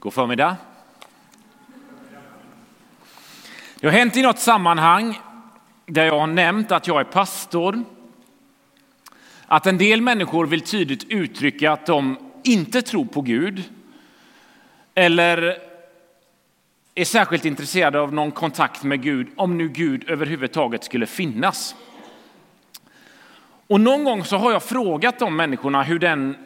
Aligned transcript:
God 0.00 0.12
förmiddag. 0.12 0.56
Det 3.80 3.86
har 3.86 3.92
hänt 3.92 4.16
i 4.16 4.22
något 4.22 4.38
sammanhang 4.38 5.20
där 5.86 6.06
jag 6.06 6.18
har 6.18 6.26
nämnt 6.26 6.72
att 6.72 6.86
jag 6.86 7.00
är 7.00 7.04
pastor. 7.04 7.84
Att 9.46 9.66
en 9.66 9.78
del 9.78 10.02
människor 10.02 10.46
vill 10.46 10.60
tydligt 10.60 11.04
uttrycka 11.04 11.72
att 11.72 11.86
de 11.86 12.18
inte 12.42 12.82
tror 12.82 13.04
på 13.04 13.20
Gud. 13.20 13.64
Eller 14.94 15.58
är 16.94 17.04
särskilt 17.04 17.44
intresserade 17.44 18.00
av 18.00 18.12
någon 18.12 18.30
kontakt 18.30 18.82
med 18.82 19.02
Gud, 19.02 19.28
om 19.36 19.58
nu 19.58 19.68
Gud 19.68 20.10
överhuvudtaget 20.10 20.84
skulle 20.84 21.06
finnas. 21.06 21.74
Och 23.66 23.80
någon 23.80 24.04
gång 24.04 24.24
så 24.24 24.36
har 24.36 24.52
jag 24.52 24.62
frågat 24.62 25.18
de 25.18 25.36
människorna 25.36 25.82
hur 25.82 25.98
den 25.98 26.36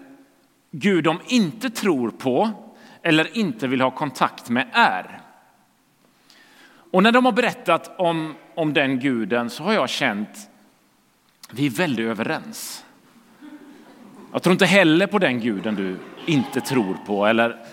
Gud 0.70 1.04
de 1.04 1.20
inte 1.26 1.70
tror 1.70 2.10
på 2.10 2.61
eller 3.02 3.36
inte 3.36 3.66
vill 3.68 3.80
ha 3.80 3.90
kontakt 3.90 4.48
med 4.48 4.68
är. 4.72 5.20
Och 6.92 7.02
när 7.02 7.12
de 7.12 7.24
har 7.24 7.32
berättat 7.32 8.00
om, 8.00 8.34
om 8.54 8.72
den 8.72 9.00
guden 9.00 9.50
så 9.50 9.62
har 9.62 9.72
jag 9.72 9.88
känt 9.88 10.48
vi 11.54 11.66
är 11.66 11.70
väldigt 11.70 12.06
överens. 12.06 12.84
Jag 14.32 14.42
tror 14.42 14.52
inte 14.52 14.66
heller 14.66 15.06
på 15.06 15.18
den 15.18 15.40
guden 15.40 15.74
du 15.74 15.98
inte 16.26 16.60
tror 16.60 16.96
på. 17.06 17.26
Eller 17.26 17.64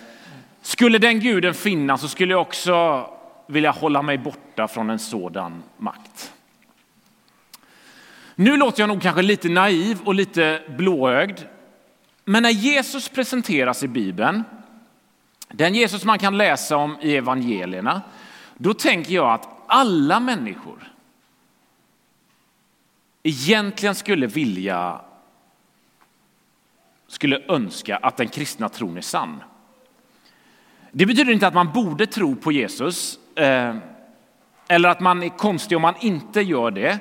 skulle 0.62 0.98
den 0.98 1.20
guden 1.20 1.54
finnas 1.54 2.00
så 2.00 2.08
skulle 2.08 2.32
jag 2.32 2.40
också 2.40 3.06
vilja 3.46 3.70
hålla 3.70 4.02
mig 4.02 4.18
borta 4.18 4.68
från 4.68 4.90
en 4.90 4.98
sådan 4.98 5.62
makt. 5.76 6.32
Nu 8.34 8.56
låter 8.56 8.82
jag 8.82 8.88
nog 8.88 9.02
kanske 9.02 9.22
lite 9.22 9.48
naiv 9.48 9.98
och 10.04 10.14
lite 10.14 10.62
blåögd. 10.68 11.40
Men 12.24 12.42
när 12.42 12.50
Jesus 12.50 13.08
presenteras 13.08 13.82
i 13.82 13.88
Bibeln, 13.88 14.44
den 15.52 15.74
Jesus 15.74 16.04
man 16.04 16.18
kan 16.18 16.38
läsa 16.38 16.76
om 16.76 16.96
i 17.00 17.16
evangelierna, 17.16 18.02
då 18.56 18.74
tänker 18.74 19.14
jag 19.14 19.32
att 19.32 19.48
alla 19.66 20.20
människor 20.20 20.92
egentligen 23.22 23.94
skulle 23.94 24.26
vilja, 24.26 25.00
skulle 27.06 27.42
önska 27.48 27.96
att 27.96 28.16
den 28.16 28.28
kristna 28.28 28.68
tron 28.68 28.96
är 28.96 29.00
sann. 29.00 29.42
Det 30.92 31.06
betyder 31.06 31.32
inte 31.32 31.46
att 31.46 31.54
man 31.54 31.72
borde 31.72 32.06
tro 32.06 32.36
på 32.36 32.52
Jesus 32.52 33.18
eh, 33.36 33.76
eller 34.68 34.88
att 34.88 35.00
man 35.00 35.22
är 35.22 35.28
konstig 35.28 35.76
om 35.76 35.82
man 35.82 35.94
inte 36.00 36.40
gör 36.40 36.70
det. 36.70 36.98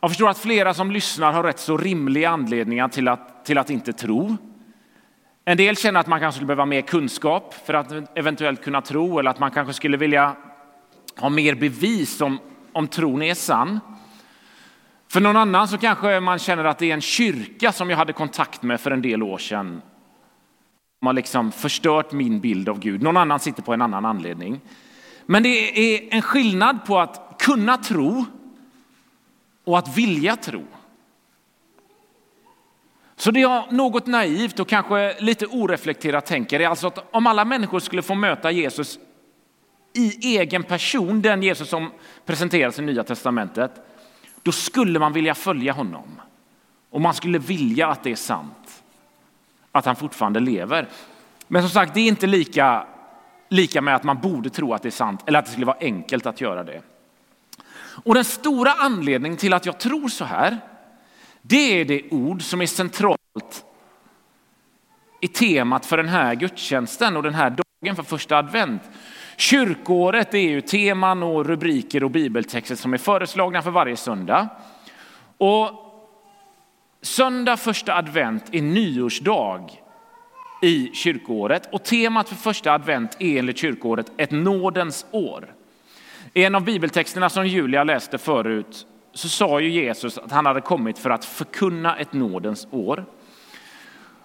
Jag 0.00 0.10
förstår 0.10 0.28
att 0.28 0.38
flera 0.38 0.74
som 0.74 0.90
lyssnar 0.90 1.32
har 1.32 1.42
rätt 1.42 1.60
så 1.60 1.76
rimliga 1.76 2.30
anledningar 2.30 2.88
till 2.88 3.08
att, 3.08 3.44
till 3.44 3.58
att 3.58 3.70
inte 3.70 3.92
tro. 3.92 4.36
En 5.44 5.56
del 5.56 5.76
känner 5.76 6.00
att 6.00 6.06
man 6.06 6.20
kanske 6.20 6.36
skulle 6.36 6.46
behöva 6.46 6.66
mer 6.66 6.80
kunskap 6.80 7.54
för 7.66 7.74
att 7.74 8.18
eventuellt 8.18 8.64
kunna 8.64 8.80
tro 8.80 9.18
eller 9.18 9.30
att 9.30 9.38
man 9.38 9.50
kanske 9.50 9.72
skulle 9.72 9.96
vilja 9.96 10.36
ha 11.16 11.28
mer 11.28 11.54
bevis 11.54 12.20
om, 12.20 12.38
om 12.72 12.88
tron 12.88 13.22
är 13.22 13.34
sann. 13.34 13.80
För 15.08 15.20
någon 15.20 15.36
annan 15.36 15.68
så 15.68 15.78
kanske 15.78 16.20
man 16.20 16.38
känner 16.38 16.64
att 16.64 16.78
det 16.78 16.90
är 16.90 16.94
en 16.94 17.00
kyrka 17.00 17.72
som 17.72 17.90
jag 17.90 17.96
hade 17.96 18.12
kontakt 18.12 18.62
med 18.62 18.80
för 18.80 18.90
en 18.90 19.02
del 19.02 19.22
år 19.22 19.38
sedan. 19.38 19.82
De 21.00 21.06
har 21.06 21.12
liksom 21.12 21.52
förstört 21.52 22.12
min 22.12 22.40
bild 22.40 22.68
av 22.68 22.78
Gud. 22.78 23.02
Någon 23.02 23.16
annan 23.16 23.40
sitter 23.40 23.62
på 23.62 23.74
en 23.74 23.82
annan 23.82 24.04
anledning. 24.04 24.60
Men 25.26 25.42
det 25.42 25.48
är 25.78 26.14
en 26.14 26.22
skillnad 26.22 26.84
på 26.86 26.98
att 26.98 27.36
kunna 27.38 27.76
tro 27.76 28.24
och 29.64 29.78
att 29.78 29.96
vilja 29.96 30.36
tro. 30.36 30.64
Så 33.22 33.30
det 33.30 33.40
jag 33.40 33.72
något 33.72 34.06
naivt 34.06 34.60
och 34.60 34.68
kanske 34.68 35.20
lite 35.20 35.46
oreflekterat 35.46 36.26
tänker 36.26 36.60
är 36.60 36.68
alltså 36.68 36.86
att 36.86 37.04
om 37.10 37.26
alla 37.26 37.44
människor 37.44 37.80
skulle 37.80 38.02
få 38.02 38.14
möta 38.14 38.50
Jesus 38.50 38.98
i 39.92 40.38
egen 40.38 40.62
person, 40.62 41.22
den 41.22 41.42
Jesus 41.42 41.68
som 41.68 41.90
presenteras 42.26 42.78
i 42.78 42.82
Nya 42.82 43.04
Testamentet, 43.04 43.70
då 44.42 44.52
skulle 44.52 44.98
man 44.98 45.12
vilja 45.12 45.34
följa 45.34 45.72
honom. 45.72 46.20
Och 46.90 47.00
man 47.00 47.14
skulle 47.14 47.38
vilja 47.38 47.88
att 47.88 48.02
det 48.02 48.10
är 48.10 48.16
sant, 48.16 48.82
att 49.72 49.84
han 49.84 49.96
fortfarande 49.96 50.40
lever. 50.40 50.88
Men 51.48 51.62
som 51.62 51.70
sagt, 51.70 51.94
det 51.94 52.00
är 52.00 52.08
inte 52.08 52.26
lika, 52.26 52.86
lika 53.48 53.80
med 53.80 53.96
att 53.96 54.04
man 54.04 54.20
borde 54.20 54.50
tro 54.50 54.74
att 54.74 54.82
det 54.82 54.88
är 54.88 54.90
sant 54.90 55.20
eller 55.26 55.38
att 55.38 55.44
det 55.44 55.50
skulle 55.50 55.66
vara 55.66 55.78
enkelt 55.80 56.26
att 56.26 56.40
göra 56.40 56.64
det. 56.64 56.82
Och 58.04 58.14
den 58.14 58.24
stora 58.24 58.72
anledningen 58.72 59.38
till 59.38 59.52
att 59.52 59.66
jag 59.66 59.78
tror 59.80 60.08
så 60.08 60.24
här, 60.24 60.60
det 61.42 61.80
är 61.80 61.84
det 61.84 62.02
ord 62.10 62.42
som 62.42 62.62
är 62.62 62.66
centralt 62.66 63.64
i 65.20 65.28
temat 65.28 65.86
för 65.86 65.96
den 65.96 66.08
här 66.08 66.34
gudstjänsten 66.34 67.16
och 67.16 67.22
den 67.22 67.34
här 67.34 67.50
dagen 67.50 67.96
för 67.96 68.02
första 68.02 68.38
advent. 68.38 68.82
Kyrkåret 69.36 70.34
är 70.34 70.38
ju 70.38 70.60
teman 70.60 71.22
och 71.22 71.46
rubriker 71.46 72.04
och 72.04 72.10
bibeltexter 72.10 72.74
som 72.74 72.94
är 72.94 72.98
föreslagna 72.98 73.62
för 73.62 73.70
varje 73.70 73.96
söndag. 73.96 74.48
Och 75.36 75.70
söndag 77.02 77.56
första 77.56 77.94
advent 77.94 78.44
är 78.52 78.62
nyårsdag 78.62 79.70
i 80.62 80.90
kyrkoåret 80.94 81.68
och 81.72 81.82
temat 81.82 82.28
för 82.28 82.36
första 82.36 82.72
advent 82.72 83.16
är 83.18 83.38
enligt 83.38 83.58
kyrkoåret 83.58 84.12
ett 84.16 84.30
nådens 84.30 85.06
år. 85.10 85.54
I 86.34 86.44
en 86.44 86.54
av 86.54 86.64
bibeltexterna 86.64 87.30
som 87.30 87.46
Julia 87.46 87.84
läste 87.84 88.18
förut 88.18 88.86
så 89.12 89.28
sa 89.28 89.60
ju 89.60 89.70
Jesus 89.70 90.18
att 90.18 90.32
han 90.32 90.46
hade 90.46 90.60
kommit 90.60 90.98
för 90.98 91.10
att 91.10 91.24
förkunna 91.24 91.96
ett 91.96 92.12
nådens 92.12 92.66
år. 92.70 93.04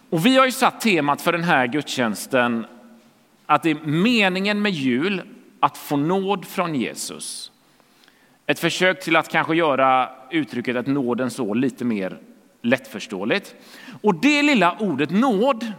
Och 0.09 0.25
vi 0.25 0.37
har 0.37 0.45
ju 0.45 0.51
satt 0.51 0.81
temat 0.81 1.21
för 1.21 1.31
den 1.31 1.43
här 1.43 1.67
gudstjänsten 1.67 2.65
att 3.45 3.63
det 3.63 3.69
är 3.69 3.75
meningen 3.85 4.61
med 4.61 4.71
jul 4.71 5.21
att 5.59 5.77
få 5.77 5.97
nåd 5.97 6.45
från 6.45 6.75
Jesus. 6.75 7.51
Ett 8.45 8.59
försök 8.59 9.03
till 9.03 9.15
att 9.15 9.29
kanske 9.29 9.55
göra 9.55 10.09
uttrycket 10.31 10.75
ett 10.75 10.87
nådens 10.87 11.39
år 11.39 11.55
lite 11.55 11.85
mer 11.85 12.17
lättförståeligt. 12.61 13.55
Och 14.01 14.15
det 14.15 14.43
lilla 14.43 14.77
ordet 14.79 15.09
nåd 15.09 15.71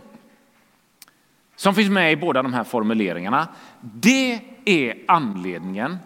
som 1.57 1.75
finns 1.75 1.91
med 1.91 2.13
i 2.13 2.17
båda 2.17 2.43
de 2.43 2.53
här 2.55 2.65
formuleringarna, 2.65 3.49
det 3.81 4.41
är 4.65 4.99
anledningen 5.09 5.97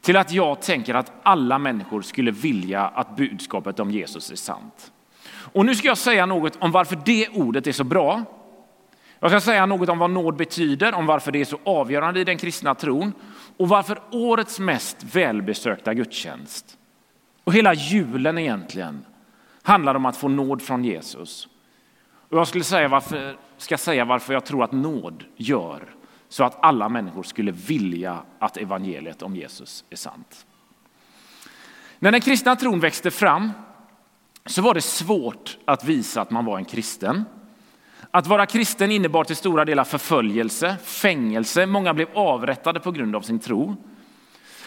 till 0.00 0.16
att 0.16 0.32
jag 0.32 0.62
tänker 0.62 0.94
att 0.94 1.12
alla 1.22 1.58
människor 1.58 2.02
skulle 2.02 2.30
vilja 2.30 2.82
att 2.82 3.16
budskapet 3.16 3.80
om 3.80 3.90
Jesus 3.90 4.30
är 4.30 4.36
sant. 4.36 4.92
Och 5.52 5.66
nu 5.66 5.74
ska 5.74 5.88
jag 5.88 5.98
säga 5.98 6.26
något 6.26 6.56
om 6.60 6.72
varför 6.72 6.98
det 7.04 7.28
ordet 7.28 7.66
är 7.66 7.72
så 7.72 7.84
bra. 7.84 8.24
Jag 9.20 9.30
ska 9.30 9.40
säga 9.40 9.66
något 9.66 9.88
om 9.88 9.98
vad 9.98 10.10
nåd 10.10 10.36
betyder, 10.36 10.94
om 10.94 11.06
varför 11.06 11.32
det 11.32 11.40
är 11.40 11.44
så 11.44 11.58
avgörande 11.64 12.20
i 12.20 12.24
den 12.24 12.38
kristna 12.38 12.74
tron 12.74 13.12
och 13.56 13.68
varför 13.68 13.98
årets 14.10 14.58
mest 14.58 15.02
välbesökta 15.14 15.94
gudstjänst 15.94 16.78
och 17.44 17.54
hela 17.54 17.74
julen 17.74 18.38
egentligen 18.38 19.04
handlar 19.62 19.94
om 19.94 20.06
att 20.06 20.16
få 20.16 20.28
nåd 20.28 20.62
från 20.62 20.84
Jesus. 20.84 21.48
Och 22.28 22.38
jag 22.38 22.48
skulle 22.48 22.64
säga 22.64 22.88
varför, 22.88 23.36
ska 23.56 23.78
säga 23.78 24.04
varför 24.04 24.32
jag 24.32 24.44
tror 24.44 24.64
att 24.64 24.72
nåd 24.72 25.24
gör 25.36 25.94
så 26.28 26.44
att 26.44 26.58
alla 26.64 26.88
människor 26.88 27.22
skulle 27.22 27.52
vilja 27.52 28.22
att 28.38 28.56
evangeliet 28.56 29.22
om 29.22 29.36
Jesus 29.36 29.84
är 29.90 29.96
sant. 29.96 30.46
När 31.98 32.12
den 32.12 32.20
kristna 32.20 32.56
tron 32.56 32.80
växte 32.80 33.10
fram 33.10 33.50
så 34.46 34.62
var 34.62 34.74
det 34.74 34.80
svårt 34.80 35.58
att 35.64 35.84
visa 35.84 36.20
att 36.20 36.30
man 36.30 36.44
var 36.44 36.58
en 36.58 36.64
kristen. 36.64 37.24
Att 38.10 38.26
vara 38.26 38.46
kristen 38.46 38.90
innebar 38.90 39.24
till 39.24 39.36
stora 39.36 39.64
delar 39.64 39.84
förföljelse, 39.84 40.76
fängelse, 40.82 41.66
många 41.66 41.94
blev 41.94 42.08
avrättade 42.14 42.80
på 42.80 42.90
grund 42.90 43.16
av 43.16 43.20
sin 43.20 43.38
tro. 43.38 43.76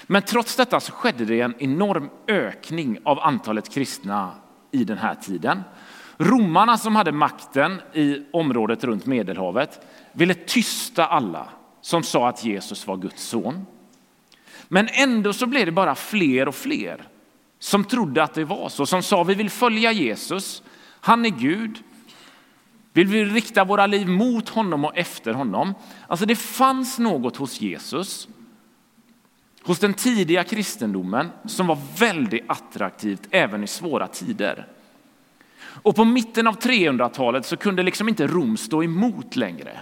Men 0.08 0.22
trots 0.22 0.56
detta 0.56 0.80
så 0.80 0.92
skedde 0.92 1.26
det 1.26 1.42
en 1.42 1.56
enorm 1.60 2.10
ökning 2.28 2.98
av 3.04 3.20
antalet 3.20 3.70
kristna 3.70 4.32
i 4.72 4.84
den 4.84 4.98
här 4.98 5.16
tiden. 5.16 5.64
Romarna 6.18 6.78
som 6.78 6.96
hade 6.96 7.12
makten 7.12 7.82
i 7.94 8.24
området 8.34 8.84
runt 8.84 9.06
Medelhavet 9.06 9.86
ville 10.14 10.34
tysta 10.34 11.06
alla 11.06 11.50
som 11.82 12.04
sa 12.04 12.30
att 12.30 12.46
Jesus 12.46 12.88
var 12.88 12.98
Guds 12.98 13.24
son. 13.24 13.66
Men 14.68 14.88
ändå 14.92 15.34
så 15.34 15.46
blev 15.46 15.66
det 15.66 15.72
bara 15.72 15.96
fler 15.96 16.48
och 16.48 16.56
fler 16.56 17.08
som 17.60 17.84
trodde 17.84 18.24
att 18.24 18.34
det 18.34 18.46
var 18.46 18.70
så, 18.70 18.86
som 18.86 19.04
sa 19.04 19.24
vi 19.24 19.36
vill 19.36 19.50
följa 19.50 19.92
Jesus, 19.92 20.64
han 21.02 21.26
är 21.26 21.30
Gud. 21.30 21.84
Vill 22.94 23.08
vi 23.08 23.26
rikta 23.26 23.64
våra 23.64 23.88
liv 23.88 24.08
mot 24.08 24.50
honom 24.50 24.86
och 24.86 24.98
efter 24.98 25.34
honom? 25.34 25.74
Alltså 26.08 26.26
det 26.26 26.36
fanns 26.36 27.00
något 27.00 27.38
hos 27.38 27.62
Jesus, 27.62 28.28
hos 29.64 29.80
den 29.80 29.94
tidiga 29.94 30.44
kristendomen 30.44 31.30
som 31.46 31.68
var 31.68 31.78
väldigt 31.98 32.44
attraktivt 32.48 33.28
även 33.32 33.64
i 33.64 33.68
svåra 33.68 34.08
tider. 34.08 34.68
Och 35.62 35.96
på 35.96 36.06
mitten 36.06 36.48
av 36.48 36.60
300-talet 36.60 37.46
så 37.46 37.58
kunde 37.58 37.84
liksom 37.84 38.10
inte 38.10 38.28
Rom 38.28 38.58
stå 38.58 38.84
emot 38.84 39.36
längre. 39.36 39.80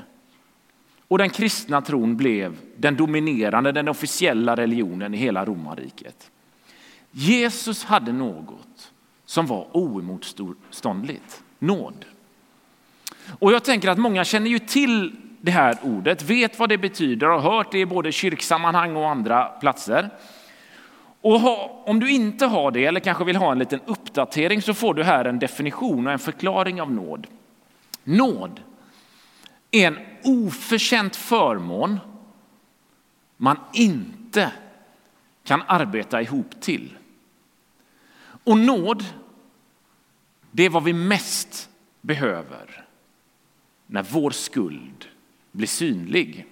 Och 1.09 1.17
den 1.17 1.29
kristna 1.29 1.81
tron 1.81 2.17
blev 2.17 2.57
den 2.77 2.95
dominerande, 2.95 3.71
den 3.71 3.87
officiella 3.87 4.55
religionen 4.55 5.13
i 5.13 5.17
hela 5.17 5.45
romarriket. 5.45 6.31
Jesus 7.11 7.83
hade 7.83 8.11
något 8.11 8.91
som 9.25 9.45
var 9.45 9.67
oemotståndligt, 9.71 11.43
nåd. 11.59 12.05
Och 13.39 13.53
jag 13.53 13.63
tänker 13.63 13.89
att 13.89 13.97
många 13.97 14.23
känner 14.23 14.49
ju 14.49 14.59
till 14.59 15.15
det 15.41 15.51
här 15.51 15.77
ordet, 15.81 16.21
vet 16.21 16.59
vad 16.59 16.69
det 16.69 16.77
betyder 16.77 17.29
och 17.29 17.41
har 17.41 17.51
hört 17.51 17.71
det 17.71 17.79
i 17.79 17.85
både 17.85 18.11
kyrksammanhang 18.11 18.95
och 18.95 19.09
andra 19.09 19.45
platser. 19.45 20.09
Och 21.21 21.39
ha, 21.39 21.83
om 21.85 21.99
du 21.99 22.11
inte 22.11 22.45
har 22.45 22.71
det 22.71 22.85
eller 22.85 22.99
kanske 22.99 23.23
vill 23.23 23.35
ha 23.35 23.51
en 23.51 23.59
liten 23.59 23.79
uppdatering 23.85 24.61
så 24.61 24.73
får 24.73 24.93
du 24.93 25.03
här 25.03 25.25
en 25.25 25.39
definition 25.39 26.07
och 26.07 26.13
en 26.13 26.19
förklaring 26.19 26.81
av 26.81 26.91
nåd. 26.91 27.27
Nåd 28.03 28.59
är 29.71 29.87
en 29.87 29.99
oförtjänt 30.23 31.15
förmån 31.15 31.99
man 33.37 33.57
inte 33.73 34.51
kan 35.43 35.61
arbeta 35.67 36.21
ihop 36.21 36.61
till. 36.61 36.97
Och 38.43 38.57
nåd, 38.57 39.05
det 40.51 40.63
är 40.63 40.69
vad 40.69 40.83
vi 40.83 40.93
mest 40.93 41.69
behöver 42.01 42.85
när 43.87 44.03
vår 44.03 44.31
skuld 44.31 45.05
blir 45.51 45.67
synlig. 45.67 46.45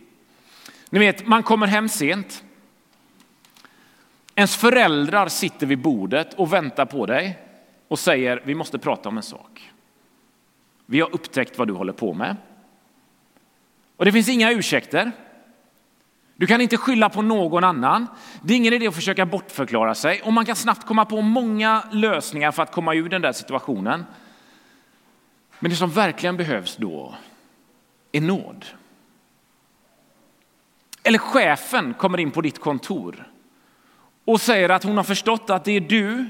Ni 0.89 0.99
vet, 0.99 1.27
man 1.27 1.43
kommer 1.43 1.67
hem 1.67 1.89
sent. 1.89 2.43
Ens 4.35 4.55
föräldrar 4.55 5.27
sitter 5.27 5.67
vid 5.67 5.81
bordet 5.81 6.33
och 6.33 6.53
väntar 6.53 6.85
på 6.85 7.05
dig 7.05 7.39
och 7.87 7.99
säger 7.99 8.41
vi 8.45 8.55
måste 8.55 8.79
prata 8.79 9.09
om 9.09 9.17
en 9.17 9.23
sak. 9.23 9.71
Vi 10.85 10.99
har 11.01 11.15
upptäckt 11.15 11.57
vad 11.57 11.67
du 11.67 11.73
håller 11.73 11.93
på 11.93 12.13
med. 12.13 12.35
Och 13.97 14.05
det 14.05 14.11
finns 14.11 14.29
inga 14.29 14.51
ursäkter. 14.51 15.11
Du 16.35 16.47
kan 16.47 16.61
inte 16.61 16.77
skylla 16.77 17.09
på 17.09 17.21
någon 17.21 17.63
annan. 17.63 18.07
Det 18.41 18.53
är 18.53 18.57
ingen 18.57 18.73
idé 18.73 18.87
att 18.87 18.95
försöka 18.95 19.25
bortförklara 19.25 19.95
sig 19.95 20.21
och 20.21 20.33
man 20.33 20.45
kan 20.45 20.55
snabbt 20.55 20.85
komma 20.85 21.05
på 21.05 21.21
många 21.21 21.83
lösningar 21.91 22.51
för 22.51 22.63
att 22.63 22.71
komma 22.71 22.95
ur 22.95 23.09
den 23.09 23.21
där 23.21 23.31
situationen. 23.31 24.05
Men 25.59 25.71
det 25.71 25.77
som 25.77 25.89
verkligen 25.89 26.37
behövs 26.37 26.75
då 26.75 27.15
är 28.11 28.21
nåd. 28.21 28.65
Eller 31.03 31.19
chefen 31.19 31.93
kommer 31.93 32.17
in 32.17 32.31
på 32.31 32.41
ditt 32.41 32.59
kontor 32.59 33.31
och 34.25 34.41
säger 34.41 34.69
att 34.69 34.83
hon 34.83 34.97
har 34.97 35.03
förstått 35.03 35.49
att 35.49 35.65
det 35.65 35.71
är 35.71 35.81
du 35.81 36.25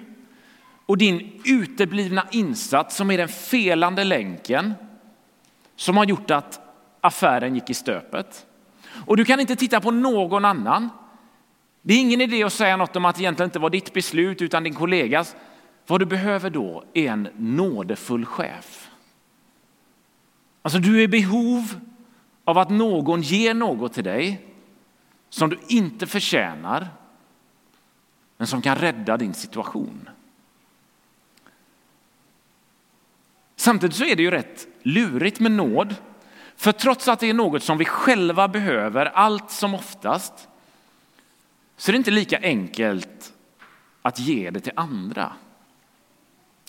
och 0.86 0.98
din 0.98 1.42
uteblivna 1.46 2.28
insats 2.32 2.96
som 2.96 3.12
är 3.12 3.18
den 3.18 3.28
felande 3.28 4.04
länken 4.04 4.74
som 5.76 5.98
har 5.98 6.06
gjort 6.06 6.32
att 6.32 6.67
affären 7.02 7.56
gick 7.56 7.70
i 7.70 7.74
stöpet. 7.74 8.46
Och 9.06 9.18
du 9.18 9.26
kan 9.26 9.40
inte 9.40 9.56
titta 9.56 9.82
på 9.82 9.92
någon 9.92 10.46
annan. 10.46 10.90
Det 11.82 11.94
är 11.94 12.00
ingen 12.00 12.22
idé 12.22 12.44
att 12.44 12.54
säga 12.54 12.78
något 12.78 12.96
om 12.96 13.06
att 13.06 13.16
det 13.16 13.22
egentligen 13.22 13.48
inte 13.48 13.60
var 13.60 13.70
ditt 13.70 13.94
beslut 13.94 14.42
utan 14.42 14.64
din 14.64 14.74
kollegas. 14.74 15.36
Vad 15.88 16.02
du 16.02 16.06
behöver 16.06 16.50
då 16.50 16.84
är 16.94 17.12
en 17.12 17.30
nådefull 17.36 18.26
chef. 18.26 18.90
Alltså 20.62 20.80
du 20.80 20.98
är 20.98 21.02
i 21.02 21.08
behov 21.08 21.80
av 22.44 22.58
att 22.58 22.70
någon 22.70 23.22
ger 23.22 23.54
något 23.54 23.94
till 23.94 24.04
dig 24.04 24.46
som 25.30 25.50
du 25.50 25.60
inte 25.68 26.08
förtjänar 26.08 26.88
men 28.38 28.48
som 28.48 28.62
kan 28.62 28.76
rädda 28.76 29.18
din 29.18 29.34
situation. 29.34 30.10
Samtidigt 33.56 33.96
så 33.96 34.04
är 34.04 34.16
det 34.16 34.24
ju 34.24 34.32
rätt 34.32 34.68
lurigt 34.82 35.40
med 35.40 35.52
nåd 35.52 35.96
för 36.58 36.72
trots 36.72 37.08
att 37.08 37.20
det 37.20 37.30
är 37.30 37.34
något 37.34 37.64
som 37.64 37.78
vi 37.78 37.86
själva 37.86 38.48
behöver 38.48 39.06
allt 39.06 39.52
som 39.52 39.74
oftast 39.74 40.48
så 41.78 41.92
är 41.92 41.94
det 41.94 41.98
inte 41.98 42.12
lika 42.12 42.40
enkelt 42.42 43.34
att 44.02 44.20
ge 44.20 44.50
det 44.50 44.60
till 44.60 44.72
andra. 44.76 45.34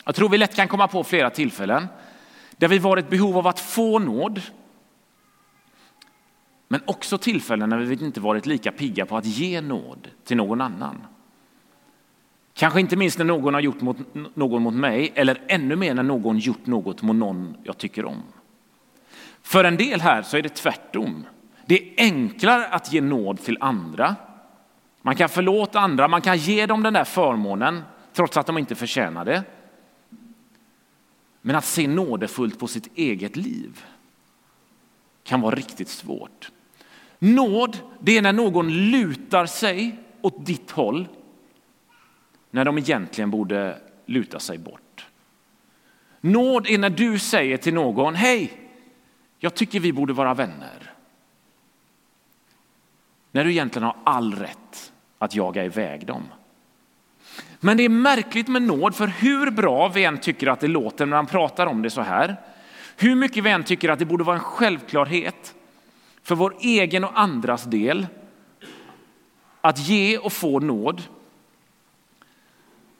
Jag 0.04 0.14
tror 0.14 0.28
vi 0.28 0.38
lätt 0.38 0.56
kan 0.56 0.68
komma 0.68 0.88
på 0.88 1.04
flera 1.04 1.30
tillfällen 1.30 1.86
där 2.56 2.68
vi 2.68 2.78
varit 2.78 3.10
behov 3.10 3.38
av 3.38 3.46
att 3.46 3.60
få 3.60 3.98
nåd. 3.98 4.42
Men 6.68 6.80
också 6.86 7.18
tillfällen 7.18 7.70
när 7.70 7.78
vi 7.78 8.04
inte 8.04 8.20
varit 8.20 8.46
lika 8.46 8.72
pigga 8.72 9.06
på 9.06 9.16
att 9.16 9.26
ge 9.26 9.60
nåd 9.60 10.08
till 10.24 10.36
någon 10.36 10.60
annan. 10.60 11.06
Kanske 12.54 12.80
inte 12.80 12.96
minst 12.96 13.18
när 13.18 13.24
någon 13.24 13.54
har 13.54 13.60
gjort 13.60 13.80
mot, 13.80 13.96
någon 14.34 14.62
mot 14.62 14.74
mig 14.74 15.12
eller 15.14 15.42
ännu 15.48 15.76
mer 15.76 15.94
när 15.94 16.02
någon 16.02 16.38
gjort 16.38 16.66
något 16.66 17.02
mot 17.02 17.16
någon 17.16 17.56
jag 17.62 17.78
tycker 17.78 18.04
om. 18.04 18.22
För 19.48 19.64
en 19.64 19.76
del 19.76 20.00
här 20.00 20.22
så 20.22 20.36
är 20.36 20.42
det 20.42 20.48
tvärtom. 20.48 21.26
Det 21.66 21.82
är 21.82 22.04
enklare 22.04 22.66
att 22.66 22.92
ge 22.92 23.00
nåd 23.00 23.40
till 23.40 23.58
andra. 23.60 24.16
Man 25.02 25.16
kan 25.16 25.28
förlåta 25.28 25.80
andra, 25.80 26.08
man 26.08 26.20
kan 26.20 26.38
ge 26.38 26.66
dem 26.66 26.82
den 26.82 26.92
där 26.92 27.04
förmånen 27.04 27.82
trots 28.12 28.36
att 28.36 28.46
de 28.46 28.58
inte 28.58 28.74
förtjänar 28.74 29.24
det. 29.24 29.42
Men 31.40 31.56
att 31.56 31.64
se 31.64 31.88
nådefullt 31.88 32.58
på 32.58 32.66
sitt 32.66 32.96
eget 32.96 33.36
liv 33.36 33.84
kan 35.24 35.40
vara 35.40 35.54
riktigt 35.54 35.88
svårt. 35.88 36.50
Nåd, 37.18 37.78
det 38.00 38.18
är 38.18 38.22
när 38.22 38.32
någon 38.32 38.72
lutar 38.72 39.46
sig 39.46 39.98
åt 40.20 40.46
ditt 40.46 40.70
håll 40.70 41.08
när 42.50 42.64
de 42.64 42.78
egentligen 42.78 43.30
borde 43.30 43.78
luta 44.06 44.40
sig 44.40 44.58
bort. 44.58 45.06
Nåd 46.20 46.66
är 46.66 46.78
när 46.78 46.90
du 46.90 47.18
säger 47.18 47.56
till 47.56 47.74
någon, 47.74 48.14
hej, 48.14 48.67
jag 49.38 49.54
tycker 49.54 49.80
vi 49.80 49.92
borde 49.92 50.12
vara 50.12 50.34
vänner. 50.34 50.92
När 53.32 53.44
du 53.44 53.50
egentligen 53.50 53.84
har 53.84 53.96
all 54.04 54.34
rätt 54.34 54.92
att 55.18 55.34
jaga 55.34 55.64
iväg 55.64 56.06
dem. 56.06 56.22
Men 57.60 57.76
det 57.76 57.84
är 57.84 57.88
märkligt 57.88 58.48
med 58.48 58.62
nåd, 58.62 58.94
för 58.94 59.06
hur 59.06 59.50
bra 59.50 59.88
vi 59.88 60.04
än 60.04 60.18
tycker 60.18 60.46
att 60.46 60.60
det 60.60 60.68
låter 60.68 61.06
när 61.06 61.16
man 61.16 61.26
pratar 61.26 61.66
om 61.66 61.82
det 61.82 61.90
så 61.90 62.00
här, 62.00 62.36
hur 62.96 63.14
mycket 63.14 63.44
vi 63.44 63.50
än 63.50 63.64
tycker 63.64 63.88
att 63.88 63.98
det 63.98 64.04
borde 64.04 64.24
vara 64.24 64.36
en 64.36 64.42
självklarhet 64.42 65.54
för 66.22 66.34
vår 66.34 66.56
egen 66.60 67.04
och 67.04 67.20
andras 67.20 67.64
del 67.64 68.06
att 69.60 69.78
ge 69.78 70.18
och 70.18 70.32
få 70.32 70.60
nåd, 70.60 71.02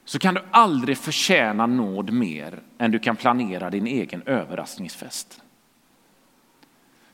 så 0.04 0.18
kan 0.18 0.34
du 0.34 0.42
aldrig 0.50 0.98
förtjäna 0.98 1.66
nåd 1.66 2.12
mer 2.12 2.60
än 2.78 2.90
du 2.90 2.98
kan 2.98 3.16
planera 3.16 3.70
din 3.70 3.86
egen 3.86 4.22
överraskningsfest. 4.22 5.42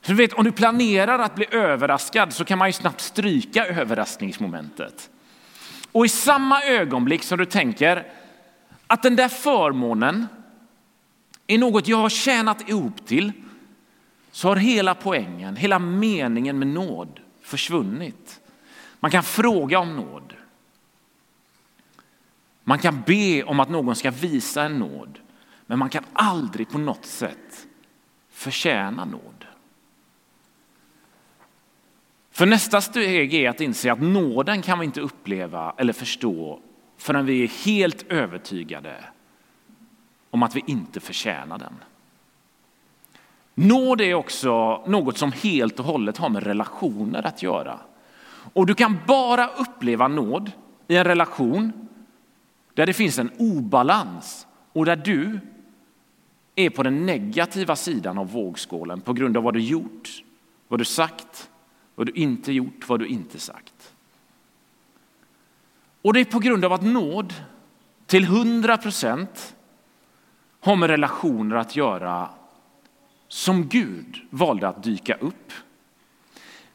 Så 0.05 0.11
du 0.11 0.17
vet, 0.17 0.33
om 0.33 0.43
du 0.43 0.51
planerar 0.51 1.19
att 1.19 1.35
bli 1.35 1.45
överraskad 1.51 2.33
så 2.33 2.45
kan 2.45 2.57
man 2.57 2.69
ju 2.69 2.73
snabbt 2.73 3.01
stryka 3.01 3.65
överraskningsmomentet. 3.65 5.09
Och 5.91 6.05
i 6.05 6.09
samma 6.09 6.63
ögonblick 6.63 7.23
som 7.23 7.37
du 7.37 7.45
tänker 7.45 8.07
att 8.87 9.03
den 9.03 9.15
där 9.15 9.27
förmånen 9.27 10.27
är 11.47 11.57
något 11.57 11.87
jag 11.87 11.97
har 11.97 12.09
tjänat 12.09 12.69
ihop 12.69 13.05
till 13.05 13.31
så 14.31 14.47
har 14.47 14.55
hela 14.55 14.95
poängen, 14.95 15.55
hela 15.55 15.79
meningen 15.79 16.59
med 16.59 16.67
nåd 16.67 17.19
försvunnit. 17.41 18.41
Man 18.99 19.11
kan 19.11 19.23
fråga 19.23 19.79
om 19.79 19.95
nåd. 19.95 20.33
Man 22.63 22.79
kan 22.79 23.03
be 23.05 23.43
om 23.43 23.59
att 23.59 23.69
någon 23.69 23.95
ska 23.95 24.11
visa 24.11 24.63
en 24.63 24.79
nåd, 24.79 25.19
men 25.65 25.79
man 25.79 25.89
kan 25.89 26.03
aldrig 26.13 26.69
på 26.69 26.77
något 26.77 27.05
sätt 27.05 27.67
förtjäna 28.31 29.05
nåd. 29.05 29.45
För 32.35 32.45
nästa 32.45 32.81
steg 32.81 33.33
är 33.33 33.49
att 33.49 33.61
inse 33.61 33.91
att 33.91 34.01
nåden 34.01 34.61
kan 34.61 34.79
vi 34.79 34.85
inte 34.85 35.01
uppleva 35.01 35.73
eller 35.77 35.93
förstå 35.93 36.59
förrän 36.97 37.25
vi 37.25 37.43
är 37.43 37.65
helt 37.65 38.11
övertygade 38.11 38.95
om 40.29 40.43
att 40.43 40.55
vi 40.55 40.63
inte 40.67 40.99
förtjänar 40.99 41.57
den. 41.57 41.73
Nåd 43.53 44.01
är 44.01 44.13
också 44.13 44.83
något 44.87 45.17
som 45.17 45.31
helt 45.31 45.79
och 45.79 45.85
hållet 45.85 46.17
har 46.17 46.29
med 46.29 46.43
relationer 46.43 47.27
att 47.27 47.43
göra. 47.43 47.79
Och 48.53 48.65
du 48.65 48.75
kan 48.75 48.97
bara 49.07 49.47
uppleva 49.47 50.07
nåd 50.07 50.51
i 50.87 50.95
en 50.95 51.03
relation 51.03 51.87
där 52.73 52.85
det 52.85 52.93
finns 52.93 53.19
en 53.19 53.31
obalans 53.37 54.47
och 54.73 54.85
där 54.85 54.95
du 54.95 55.39
är 56.55 56.69
på 56.69 56.83
den 56.83 57.05
negativa 57.05 57.75
sidan 57.75 58.17
av 58.17 58.31
vågskålen 58.31 59.01
på 59.01 59.13
grund 59.13 59.37
av 59.37 59.43
vad 59.43 59.53
du 59.53 59.61
gjort, 59.61 60.23
vad 60.67 60.79
du 60.79 60.85
sagt 60.85 61.49
vad 61.95 62.07
du 62.07 62.13
inte 62.13 62.51
gjort, 62.51 62.89
vad 62.89 62.99
du 62.99 63.07
inte 63.07 63.39
sagt. 63.39 63.93
Och 66.01 66.13
det 66.13 66.19
är 66.19 66.25
på 66.25 66.39
grund 66.39 66.65
av 66.65 66.73
att 66.73 66.83
nåd 66.83 67.33
till 68.05 68.25
hundra 68.25 68.77
procent 68.77 69.55
har 70.59 70.75
med 70.75 70.89
relationer 70.89 71.55
att 71.55 71.75
göra 71.75 72.29
som 73.27 73.67
Gud 73.67 74.17
valde 74.29 74.67
att 74.67 74.83
dyka 74.83 75.15
upp. 75.15 75.51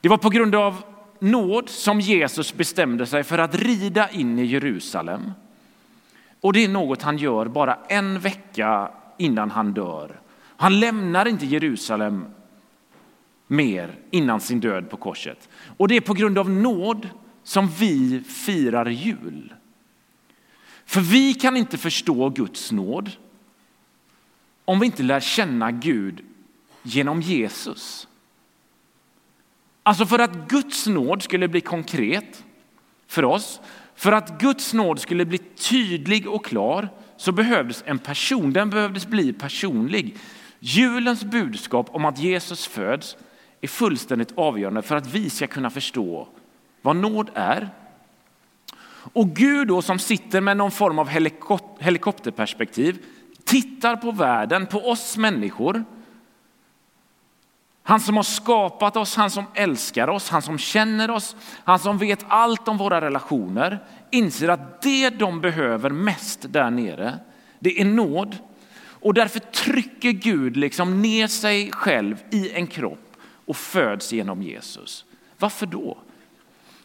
Det 0.00 0.08
var 0.08 0.16
på 0.16 0.30
grund 0.30 0.54
av 0.54 0.84
nåd 1.18 1.68
som 1.68 2.00
Jesus 2.00 2.54
bestämde 2.54 3.06
sig 3.06 3.24
för 3.24 3.38
att 3.38 3.54
rida 3.54 4.10
in 4.10 4.38
i 4.38 4.44
Jerusalem. 4.44 5.32
Och 6.40 6.52
det 6.52 6.64
är 6.64 6.68
något 6.68 7.02
han 7.02 7.18
gör 7.18 7.46
bara 7.46 7.78
en 7.88 8.20
vecka 8.20 8.90
innan 9.18 9.50
han 9.50 9.72
dör. 9.72 10.20
Han 10.56 10.80
lämnar 10.80 11.28
inte 11.28 11.46
Jerusalem 11.46 12.24
mer 13.50 13.98
innan 14.10 14.40
sin 14.40 14.60
död 14.60 14.90
på 14.90 14.96
korset. 14.96 15.48
Och 15.76 15.88
det 15.88 15.96
är 15.96 16.00
på 16.00 16.14
grund 16.14 16.38
av 16.38 16.50
nåd 16.50 17.08
som 17.42 17.68
vi 17.68 18.20
firar 18.20 18.86
jul. 18.86 19.54
För 20.84 21.00
vi 21.00 21.34
kan 21.34 21.56
inte 21.56 21.78
förstå 21.78 22.28
Guds 22.28 22.72
nåd 22.72 23.10
om 24.64 24.80
vi 24.80 24.86
inte 24.86 25.02
lär 25.02 25.20
känna 25.20 25.70
Gud 25.70 26.20
genom 26.82 27.20
Jesus. 27.20 28.08
Alltså 29.82 30.06
för 30.06 30.18
att 30.18 30.48
Guds 30.48 30.86
nåd 30.86 31.22
skulle 31.22 31.48
bli 31.48 31.60
konkret 31.60 32.44
för 33.06 33.24
oss, 33.24 33.60
för 33.94 34.12
att 34.12 34.40
Guds 34.40 34.74
nåd 34.74 35.00
skulle 35.00 35.24
bli 35.24 35.38
tydlig 35.38 36.28
och 36.28 36.44
klar 36.44 36.88
så 37.16 37.32
behövdes 37.32 37.82
en 37.86 37.98
person, 37.98 38.52
den 38.52 38.70
behövdes 38.70 39.06
bli 39.06 39.32
personlig. 39.32 40.16
Julens 40.58 41.24
budskap 41.24 41.94
om 41.94 42.04
att 42.04 42.18
Jesus 42.18 42.66
föds 42.66 43.16
är 43.60 43.68
fullständigt 43.68 44.32
avgörande 44.34 44.82
för 44.82 44.96
att 44.96 45.06
vi 45.06 45.30
ska 45.30 45.46
kunna 45.46 45.70
förstå 45.70 46.28
vad 46.82 46.96
nåd 46.96 47.30
är. 47.34 47.70
Och 49.12 49.28
Gud 49.28 49.68
då 49.68 49.82
som 49.82 49.98
sitter 49.98 50.40
med 50.40 50.56
någon 50.56 50.70
form 50.70 50.98
av 50.98 51.08
helikopterperspektiv 51.78 53.04
tittar 53.44 53.96
på 53.96 54.10
världen, 54.10 54.66
på 54.66 54.90
oss 54.90 55.16
människor. 55.16 55.84
Han 57.82 58.00
som 58.00 58.16
har 58.16 58.22
skapat 58.22 58.96
oss, 58.96 59.16
han 59.16 59.30
som 59.30 59.44
älskar 59.54 60.08
oss, 60.08 60.30
han 60.30 60.42
som 60.42 60.58
känner 60.58 61.10
oss, 61.10 61.36
han 61.64 61.78
som 61.78 61.98
vet 61.98 62.24
allt 62.28 62.68
om 62.68 62.76
våra 62.76 63.00
relationer, 63.00 63.78
inser 64.10 64.48
att 64.48 64.82
det 64.82 65.10
de 65.10 65.40
behöver 65.40 65.90
mest 65.90 66.52
där 66.52 66.70
nere, 66.70 67.18
det 67.58 67.80
är 67.80 67.84
nåd. 67.84 68.36
Och 68.82 69.14
därför 69.14 69.40
trycker 69.40 70.10
Gud 70.10 70.56
liksom 70.56 71.02
ner 71.02 71.26
sig 71.26 71.72
själv 71.72 72.16
i 72.30 72.50
en 72.52 72.66
kropp 72.66 73.09
och 73.50 73.56
föds 73.56 74.12
genom 74.12 74.42
Jesus. 74.42 75.04
Varför 75.38 75.66
då? 75.66 75.98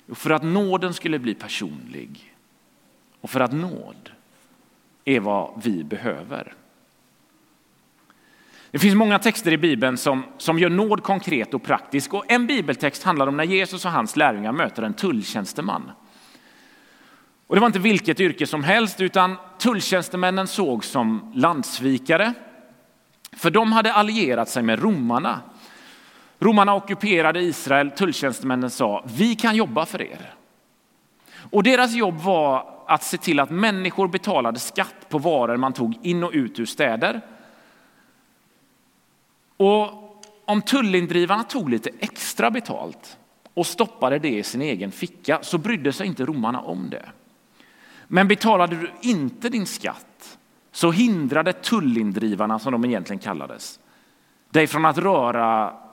Jo, 0.06 0.16
för 0.16 0.30
att 0.30 0.44
nåden 0.44 0.94
skulle 0.94 1.20
bli 1.20 1.36
personlig 1.36 2.36
och 3.22 3.30
för 3.30 3.40
att 3.40 3.54
nåd 3.54 4.12
är 5.04 5.20
vad 5.20 5.62
vi 5.64 5.84
behöver. 5.84 6.54
Det 8.72 8.80
finns 8.80 8.96
många 8.96 9.20
texter 9.20 9.52
i 9.52 9.58
Bibeln 9.58 9.98
som, 9.98 10.24
som 10.38 10.60
gör 10.60 10.70
nåd 10.70 11.04
konkret 11.04 11.54
och 11.54 11.64
praktisk. 11.64 12.14
Och 12.14 12.32
en 12.32 12.48
bibeltext 12.48 13.04
handlar 13.04 13.28
om 13.28 13.38
när 13.38 13.44
Jesus 13.44 13.86
och 13.86 13.92
hans 13.92 14.16
lärjungar 14.16 14.52
möter 14.52 14.84
en 14.84 14.94
tulltjänsteman. 14.94 15.92
Och 17.48 17.56
det 17.56 17.60
var 17.60 17.68
inte 17.68 17.80
vilket 17.80 18.20
yrke 18.20 18.48
som 18.48 18.64
helst, 18.64 19.02
utan 19.02 19.36
tulltjänstemännen 19.60 20.48
sågs 20.48 20.88
som 20.88 21.32
landsvikare. 21.36 22.34
För 23.32 23.50
de 23.50 23.72
hade 23.72 23.94
allierat 23.94 24.50
sig 24.50 24.64
med 24.64 24.80
romarna. 24.80 25.42
Romarna 26.46 26.74
ockuperade 26.74 27.42
Israel, 27.42 27.92
tulltjänstemännen 27.92 28.70
sa 28.70 29.04
vi 29.18 29.36
kan 29.36 29.56
jobba 29.56 29.86
för 29.86 30.02
er. 30.02 30.34
Och 31.52 31.64
deras 31.64 31.94
jobb 31.94 32.16
var 32.22 32.74
att 32.88 33.04
se 33.04 33.18
till 33.18 33.40
att 33.40 33.50
människor 33.50 34.08
betalade 34.08 34.60
skatt 34.60 35.10
på 35.10 35.18
varor 35.18 35.58
man 35.58 35.74
tog 35.74 35.98
in 36.02 36.24
och 36.24 36.32
ut 36.34 36.60
ur 36.60 36.66
städer. 36.66 37.22
Och 39.58 39.90
om 40.46 40.62
tullindrivarna 40.62 41.44
tog 41.44 41.70
lite 41.70 41.90
extra 42.00 42.52
betalt 42.52 43.18
och 43.54 43.68
stoppade 43.68 44.20
det 44.20 44.38
i 44.38 44.44
sin 44.44 44.62
egen 44.62 44.92
ficka 44.92 45.40
så 45.42 45.58
brydde 45.58 45.94
sig 45.94 46.08
inte 46.08 46.26
romarna 46.26 46.62
om 46.62 46.90
det. 46.90 47.06
Men 48.08 48.28
betalade 48.28 48.76
du 48.76 48.92
inte 49.02 49.50
din 49.50 49.66
skatt 49.66 50.38
så 50.72 50.92
hindrade 50.92 51.54
tullindrivarna, 51.54 52.60
som 52.60 52.72
de 52.72 52.86
egentligen 52.86 53.20
kallades, 53.20 53.80
dig 54.50 54.68
från 54.68 54.86
att 54.86 54.98
röra, 54.98 55.85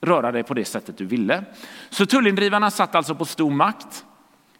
röra 0.00 0.32
dig 0.32 0.42
på 0.42 0.54
det 0.54 0.64
sättet 0.64 0.98
du 0.98 1.04
ville. 1.04 1.44
Så 1.90 2.06
tullindrivarna 2.06 2.70
satt 2.70 2.94
alltså 2.94 3.14
på 3.14 3.24
stor 3.24 3.50
makt. 3.50 4.04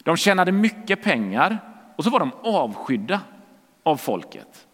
De 0.03 0.17
tjänade 0.17 0.51
mycket 0.51 1.03
pengar 1.03 1.59
och 1.95 2.03
så 2.03 2.09
var 2.09 2.19
de 2.19 2.31
avskydda 2.43 3.21
av 3.83 3.97
folket. 3.97 4.67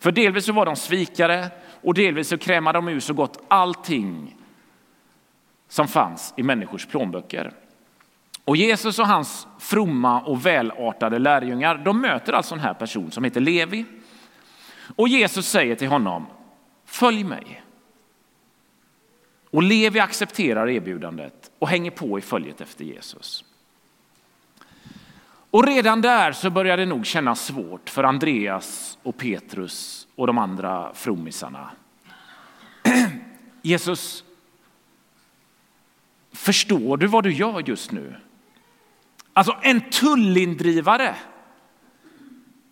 För 0.00 0.12
delvis 0.12 0.44
så 0.44 0.52
var 0.52 0.66
de 0.66 0.76
svikare 0.76 1.50
och 1.82 1.94
delvis 1.94 2.28
så 2.28 2.38
krämade 2.38 2.78
de 2.78 2.88
ur 2.88 3.00
så 3.00 3.14
gott 3.14 3.44
allting 3.48 4.36
som 5.68 5.88
fanns 5.88 6.34
i 6.36 6.42
människors 6.42 6.86
plånböcker. 6.86 7.52
Och 8.44 8.56
Jesus 8.56 8.98
och 8.98 9.06
hans 9.06 9.46
fromma 9.58 10.20
och 10.20 10.46
välartade 10.46 11.18
lärjungar, 11.18 11.78
de 11.78 12.00
möter 12.00 12.32
alltså 12.32 12.54
en 12.54 12.60
här 12.60 12.74
person 12.74 13.10
som 13.10 13.24
heter 13.24 13.40
Levi. 13.40 13.84
Och 14.96 15.08
Jesus 15.08 15.48
säger 15.48 15.74
till 15.74 15.88
honom, 15.88 16.26
följ 16.86 17.24
mig. 17.24 17.62
Och 19.52 19.62
Levi 19.62 20.00
accepterar 20.00 20.68
erbjudandet 20.68 21.50
och 21.58 21.68
hänger 21.68 21.90
på 21.90 22.18
i 22.18 22.22
följet 22.22 22.60
efter 22.60 22.84
Jesus. 22.84 23.44
Och 25.50 25.66
redan 25.66 26.00
där 26.00 26.32
så 26.32 26.50
börjar 26.50 26.76
det 26.76 26.86
nog 26.86 27.06
kännas 27.06 27.44
svårt 27.44 27.90
för 27.90 28.04
Andreas 28.04 28.98
och 29.02 29.16
Petrus 29.16 30.06
och 30.14 30.26
de 30.26 30.38
andra 30.38 30.94
frommisarna. 30.94 31.70
Jesus, 33.62 34.24
förstår 36.32 36.96
du 36.96 37.06
vad 37.06 37.24
du 37.24 37.32
gör 37.32 37.68
just 37.68 37.92
nu? 37.92 38.16
Alltså 39.32 39.56
en 39.62 39.80
tullindrivare, 39.90 41.14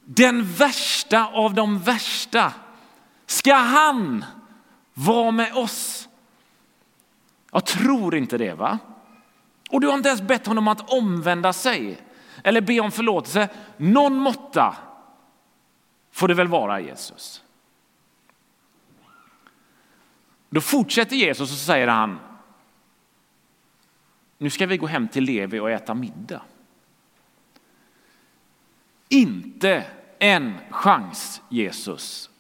den 0.05 0.53
värsta 0.53 1.27
av 1.27 1.55
de 1.55 1.79
värsta, 1.79 2.53
ska 3.27 3.55
han 3.55 4.25
vara 4.95 5.31
med 5.31 5.55
oss? 5.55 6.09
Jag 7.51 7.67
tror 7.67 8.15
inte 8.15 8.39
det 8.39 8.55
va? 8.55 8.79
Och 9.71 9.81
du 9.81 9.87
har 9.87 9.95
inte 9.95 10.09
ens 10.09 10.23
bett 10.23 10.47
honom 10.47 10.69
att 10.69 10.93
omvända 10.93 11.53
sig 11.53 11.99
eller 12.45 12.61
be 12.61 12.81
om 12.81 12.91
förlåtelse. 12.91 13.49
Någon 13.77 14.17
måtta 14.17 14.77
får 16.11 16.29
det 16.29 16.35
väl 16.35 16.49
vara 16.49 16.81
Jesus. 16.81 17.43
Då 20.51 20.61
fortsätter 20.61 21.17
Jesus 21.17 21.53
och 21.53 21.59
säger 21.59 21.89
han, 21.89 22.19
nu 24.39 24.51
ska 24.51 24.67
vi 24.67 24.77
gå 24.77 24.87
hem 24.87 25.09
till 25.09 25.25
Levi 25.25 25.59
och 25.59 25.71
äta 25.71 25.95
middag. 25.95 26.43
Inte 29.09 29.85
en 30.19 30.59
chans 30.71 31.43
Jesus, 31.49 32.31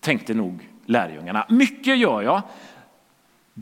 tänkte 0.00 0.34
nog 0.34 0.68
lärjungarna. 0.86 1.46
Mycket 1.48 1.98
gör 1.98 2.22
jag, 2.22 2.42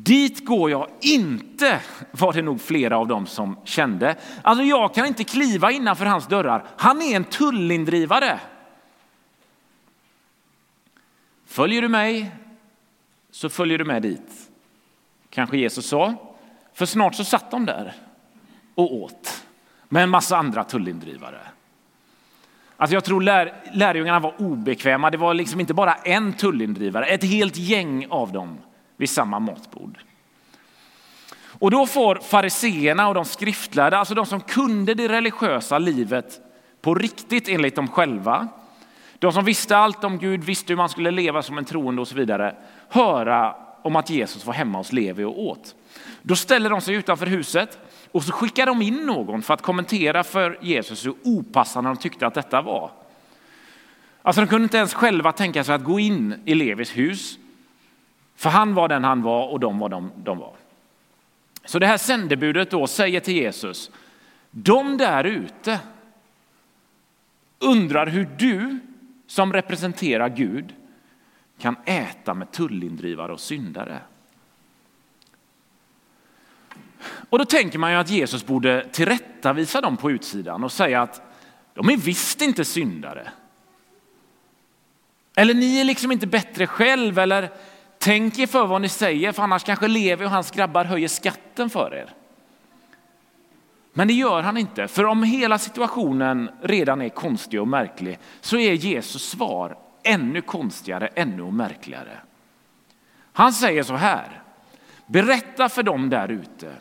Dit 0.02 0.45
går 0.45 0.71
jag 0.71 0.88
inte, 1.00 1.81
var 2.11 2.33
det 2.33 2.43
nog 2.43 2.61
flera 2.61 2.99
av 2.99 3.09
dem 3.09 3.26
som 3.26 3.59
kände. 3.64 4.17
Alltså 4.43 4.64
jag 4.64 4.95
kan 4.95 5.07
inte 5.07 5.25
kliva 5.25 5.71
innanför 5.71 6.07
hans 6.07 6.26
dörrar. 6.26 6.64
Han 6.76 7.02
är 7.02 7.17
en 7.17 7.25
tullindrivare. 7.25 8.40
Följer 11.47 11.83
du 11.83 11.88
mig 11.88 12.31
så 13.31 13.49
följer 13.49 13.78
du 13.78 13.85
med 13.85 14.02
dit. 14.02 14.50
Kanske 15.31 15.59
Jesus 15.59 15.87
sa. 15.87 16.14
För 16.75 16.87
snart 16.87 17.14
så 17.14 17.25
satt 17.25 17.50
de 17.50 17.67
där 17.67 17.95
och 18.75 18.95
åt 18.95 19.45
med 19.88 20.02
en 20.02 20.11
massa 20.11 20.37
andra 20.37 20.64
tullindrivare. 20.64 21.40
Alltså 22.76 22.95
jag 22.95 23.05
tror 23.05 23.21
lär, 23.21 23.55
lärjungarna 23.73 24.21
var 24.21 24.35
obekväma. 24.38 25.11
Det 25.11 25.19
var 25.19 25.35
liksom 25.35 25.61
inte 25.61 25.75
bara 25.75 25.95
en 25.95 26.33
tullindrivare, 26.33 27.07
ett 27.07 27.25
helt 27.25 27.57
gäng 27.57 28.07
av 28.11 28.33
dem 28.33 28.59
vid 28.99 29.11
samma 29.11 29.38
matbord. 29.38 29.99
Och 31.61 31.71
då 31.71 31.87
får 31.87 32.14
fariseerna 32.14 33.09
och 33.09 33.14
de 33.14 33.25
skriftlärda, 33.25 33.99
alltså 33.99 34.14
de 34.14 34.26
som 34.26 34.40
kunde 34.40 34.95
det 34.95 35.09
religiösa 35.09 35.78
livet 35.78 36.40
på 36.81 36.95
riktigt 36.95 37.49
enligt 37.49 37.76
dem 37.76 37.88
själva, 37.88 38.49
de 39.19 39.33
som 39.33 39.45
visste 39.45 39.76
allt 39.76 40.05
om 40.05 40.19
Gud, 40.19 40.45
visste 40.45 40.73
hur 40.73 40.76
man 40.76 40.88
skulle 40.88 41.11
leva 41.11 41.43
som 41.43 41.59
en 41.59 41.64
troende 41.64 42.00
och 42.00 42.09
så 42.09 42.14
vidare, 42.14 42.57
höra 42.88 43.55
om 43.83 43.97
att 43.97 44.11
Jesus 44.11 44.47
var 44.47 44.55
hemma 44.55 44.78
hos 44.78 44.93
Levi 44.93 45.25
och 45.25 45.43
åt. 45.43 45.75
Då 46.23 46.37
ställer 46.37 46.71
de 46.71 46.81
sig 46.81 46.95
utanför 46.95 47.26
huset 47.26 47.78
och 48.12 48.25
så 48.25 48.33
skickar 48.33 48.67
de 48.67 48.83
in 48.83 49.07
någon 49.07 49.43
för 49.43 49.55
att 49.55 49.62
kommentera 49.62 50.25
för 50.25 50.59
Jesus 50.61 51.07
hur 51.07 51.14
opassande 51.25 51.90
de 51.90 51.97
tyckte 51.97 52.26
att 52.26 52.35
detta 52.35 52.62
var. 52.62 52.90
Alltså 54.23 54.40
de 54.40 54.47
kunde 54.47 54.62
inte 54.62 54.76
ens 54.76 54.95
själva 54.95 55.33
tänka 55.33 55.64
sig 55.64 55.75
att 55.75 55.85
gå 55.85 56.00
in 56.00 56.43
i 56.45 56.55
Levis 56.55 56.97
hus 56.97 57.38
för 58.38 58.50
han 58.50 58.75
var 58.75 58.88
den 58.88 59.04
han 59.04 59.23
var 59.23 59.49
och 59.49 59.61
de 59.61 59.78
var 59.78 59.88
de 59.88 60.12
de 60.16 60.38
var. 60.38 60.52
Så 61.64 61.78
det 61.78 61.87
här 61.87 61.97
sändebudet 61.97 62.71
då 62.71 62.87
säger 62.87 63.21
till 63.21 63.35
Jesus, 63.35 63.90
de 64.50 64.97
där 64.97 65.25
ute 65.25 65.80
undrar 67.59 68.07
hur 68.07 68.28
du 68.38 68.78
som 69.26 69.52
representerar 69.52 70.28
Gud 70.28 70.75
kan 71.59 71.76
äta 71.85 72.35
med 72.35 72.52
tullindrivare 72.52 73.33
och 73.33 73.40
syndare. 73.40 73.99
Och 77.30 77.38
då 77.38 77.45
tänker 77.45 77.78
man 77.78 77.92
ju 77.92 77.97
att 77.97 78.11
Jesus 78.11 78.47
borde 78.47 78.88
tillrättavisa 78.92 79.80
dem 79.80 79.97
på 79.97 80.11
utsidan 80.11 80.64
och 80.64 80.73
säga 80.73 81.02
att 81.02 81.23
de 81.75 81.88
är 81.88 81.97
visst 81.97 82.42
inte 82.42 82.64
syndare. 82.64 83.33
Eller 85.35 85.54
ni 85.54 85.80
är 85.80 85.85
liksom 85.85 86.12
inte 86.12 86.26
bättre 86.26 86.66
själv 86.66 87.18
eller 87.18 87.50
Tänk 87.99 88.38
er 88.38 88.47
för 88.47 88.67
vad 88.67 88.81
ni 88.81 88.88
säger, 88.88 89.33
för 89.33 89.43
annars 89.43 89.64
kanske 89.64 89.88
Levi 89.88 90.25
och 90.25 90.31
hans 90.31 90.50
grabbar 90.50 90.85
höjer 90.85 91.09
skatten 91.09 91.71
för 91.71 91.95
er. 91.95 92.14
Men 93.93 94.09
det 94.09 94.14
gör 94.14 94.43
han 94.43 94.57
inte, 94.57 94.88
för 94.88 95.05
om 95.05 95.23
hela 95.23 95.59
situationen 95.59 96.50
redan 96.62 97.02
är 97.02 97.09
konstig 97.09 97.61
och 97.61 97.69
märklig 97.69 98.19
så 98.40 98.59
är 98.59 98.73
Jesus 98.73 99.28
svar 99.31 99.78
ännu 100.02 100.40
konstigare, 100.40 101.07
ännu 101.07 101.50
märkligare. 101.50 102.19
Han 103.33 103.52
säger 103.52 103.83
så 103.83 103.95
här, 103.97 104.43
berätta 105.07 105.69
för 105.69 105.83
dem 105.83 106.11
där 106.11 106.28
ute 106.28 106.73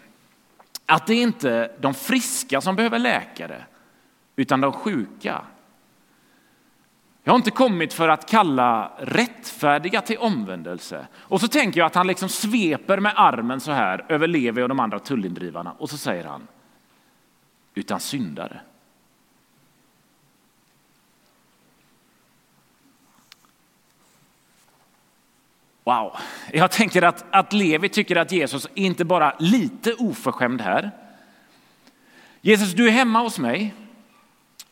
Att 0.85 1.07
det 1.07 1.13
är 1.13 1.21
inte 1.21 1.71
de 1.79 1.93
friska 1.93 2.61
som 2.61 2.75
behöver 2.75 2.99
läkare, 2.99 3.63
utan 4.35 4.61
de 4.61 4.71
sjuka. 4.71 5.41
Jag 7.27 7.31
har 7.31 7.37
inte 7.37 7.51
kommit 7.51 7.93
för 7.93 8.09
att 8.09 8.29
kalla 8.29 8.91
rättfärdiga 8.97 10.01
till 10.01 10.17
omvändelse. 10.17 11.07
Och 11.15 11.41
så 11.41 11.47
tänker 11.47 11.79
jag 11.79 11.85
att 11.85 11.95
han 11.95 12.07
liksom 12.07 12.29
sveper 12.29 12.99
med 12.99 13.13
armen 13.15 13.59
så 13.59 13.71
här 13.71 14.05
över 14.09 14.27
Levi 14.27 14.61
och 14.61 14.69
de 14.69 14.79
andra 14.79 14.99
tullindrivarna 14.99 15.71
och 15.77 15.89
så 15.89 15.97
säger 15.97 16.23
han, 16.23 16.47
utan 17.75 17.99
syndare. 17.99 18.59
Wow, 25.83 26.17
jag 26.53 26.71
tänker 26.71 27.01
att, 27.01 27.25
att 27.31 27.53
Levi 27.53 27.89
tycker 27.89 28.15
att 28.15 28.31
Jesus 28.31 28.65
är 28.65 28.83
inte 28.83 29.05
bara 29.05 29.35
lite 29.39 29.93
oförskämd 29.93 30.61
här. 30.61 30.91
Jesus, 32.41 32.73
du 32.73 32.87
är 32.87 32.91
hemma 32.91 33.19
hos 33.19 33.39
mig. 33.39 33.73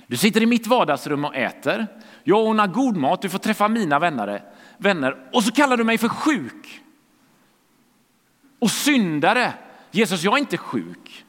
Du 0.07 0.17
sitter 0.17 0.43
i 0.43 0.45
mitt 0.45 0.67
vardagsrum 0.67 1.25
och 1.25 1.35
äter. 1.35 1.87
Jag 2.23 2.43
ordnar 2.43 2.67
god 2.67 2.97
mat, 2.97 3.21
du 3.21 3.29
får 3.29 3.39
träffa 3.39 3.67
mina 3.67 3.99
vänner, 3.99 4.43
vänner 4.77 5.29
och 5.33 5.43
så 5.43 5.51
kallar 5.51 5.77
du 5.77 5.83
mig 5.83 5.97
för 5.97 6.09
sjuk. 6.09 6.81
Och 8.59 8.71
syndare. 8.71 9.53
Jesus, 9.91 10.23
jag 10.23 10.33
är 10.33 10.37
inte 10.37 10.57
sjuk. 10.57 11.25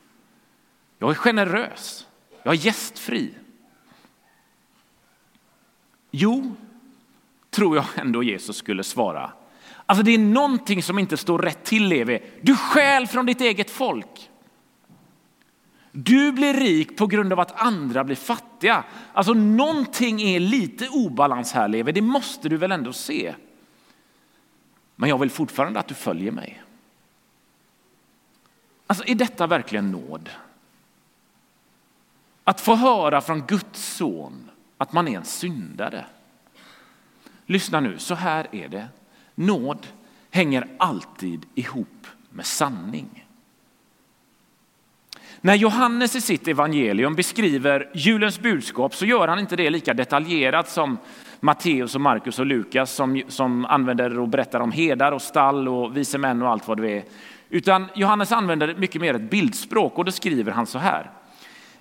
Jag 0.98 1.10
är 1.10 1.14
generös. 1.14 2.06
Jag 2.42 2.54
är 2.54 2.58
gästfri. 2.58 3.34
Jo, 6.10 6.56
tror 7.50 7.76
jag 7.76 7.84
ändå 7.96 8.22
Jesus 8.22 8.56
skulle 8.56 8.84
svara. 8.84 9.32
Alltså 9.86 10.04
det 10.04 10.14
är 10.14 10.18
någonting 10.18 10.82
som 10.82 10.98
inte 10.98 11.16
står 11.16 11.38
rätt 11.38 11.64
till 11.64 11.88
Levi. 11.88 12.22
Du 12.42 12.56
stjäl 12.56 13.06
från 13.06 13.26
ditt 13.26 13.40
eget 13.40 13.70
folk. 13.70 14.30
Du 15.98 16.32
blir 16.32 16.54
rik 16.54 16.96
på 16.96 17.06
grund 17.06 17.32
av 17.32 17.40
att 17.40 17.60
andra 17.62 18.04
blir 18.04 18.16
fattiga. 18.16 18.84
Alltså 19.12 19.32
någonting 19.32 20.20
är 20.20 20.40
lite 20.40 20.88
obalans 20.88 21.52
här 21.52 21.68
Levi, 21.68 21.92
det 21.92 22.00
måste 22.00 22.48
du 22.48 22.56
väl 22.56 22.72
ändå 22.72 22.92
se. 22.92 23.34
Men 24.96 25.08
jag 25.08 25.18
vill 25.18 25.30
fortfarande 25.30 25.80
att 25.80 25.88
du 25.88 25.94
följer 25.94 26.32
mig. 26.32 26.62
Alltså 28.86 29.04
är 29.06 29.14
detta 29.14 29.46
verkligen 29.46 29.90
nåd? 29.90 30.30
Att 32.44 32.60
få 32.60 32.74
höra 32.74 33.20
från 33.20 33.46
Guds 33.46 33.96
son 33.96 34.50
att 34.78 34.92
man 34.92 35.08
är 35.08 35.16
en 35.16 35.24
syndare. 35.24 36.06
Lyssna 37.46 37.80
nu, 37.80 37.98
så 37.98 38.14
här 38.14 38.46
är 38.52 38.68
det. 38.68 38.88
Nåd 39.34 39.86
hänger 40.30 40.68
alltid 40.78 41.46
ihop 41.54 42.06
med 42.30 42.46
sanning. 42.46 43.25
När 45.46 45.54
Johannes 45.54 46.16
i 46.16 46.20
sitt 46.20 46.48
evangelium 46.48 47.14
beskriver 47.14 47.90
julens 47.94 48.40
budskap 48.40 48.94
så 48.94 49.06
gör 49.06 49.28
han 49.28 49.38
inte 49.38 49.56
det 49.56 49.70
lika 49.70 49.94
detaljerat 49.94 50.68
som 50.68 50.98
Matteus, 51.40 51.94
och 51.94 52.00
Markus 52.00 52.38
och 52.38 52.46
Lukas 52.46 52.94
som, 52.94 53.22
som 53.28 53.64
använder 53.64 54.18
och 54.18 54.28
berättar 54.28 54.60
om 54.60 54.72
hedar 54.72 55.12
och 55.12 55.22
stall 55.22 55.68
och 55.68 55.96
vise 55.96 56.18
män 56.18 56.42
och 56.42 56.48
allt 56.48 56.68
vad 56.68 56.80
det 56.80 56.90
är. 56.90 57.04
Utan 57.48 57.86
Johannes 57.94 58.32
använder 58.32 58.74
mycket 58.74 59.00
mer 59.00 59.14
ett 59.14 59.30
bildspråk 59.30 59.98
och 59.98 60.04
då 60.04 60.12
skriver 60.12 60.52
han 60.52 60.66
så 60.66 60.78
här. 60.78 61.10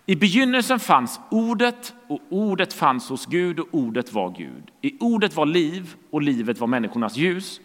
I 0.05 0.15
begynnelsen 0.15 0.79
fanns 0.79 1.19
ordet 1.29 1.93
och 2.07 2.19
ordet 2.29 2.73
fanns 2.73 3.09
hos 3.09 3.25
Gud 3.25 3.59
och 3.59 3.67
ordet 3.71 4.13
var 4.13 4.35
Gud. 4.37 4.63
I 4.81 4.97
ordet 4.99 5.35
var 5.35 5.45
liv 5.45 5.95
och 6.11 6.21
livet 6.21 6.59
var 6.59 6.67
människornas 6.67 7.17
ljus. 7.17 7.59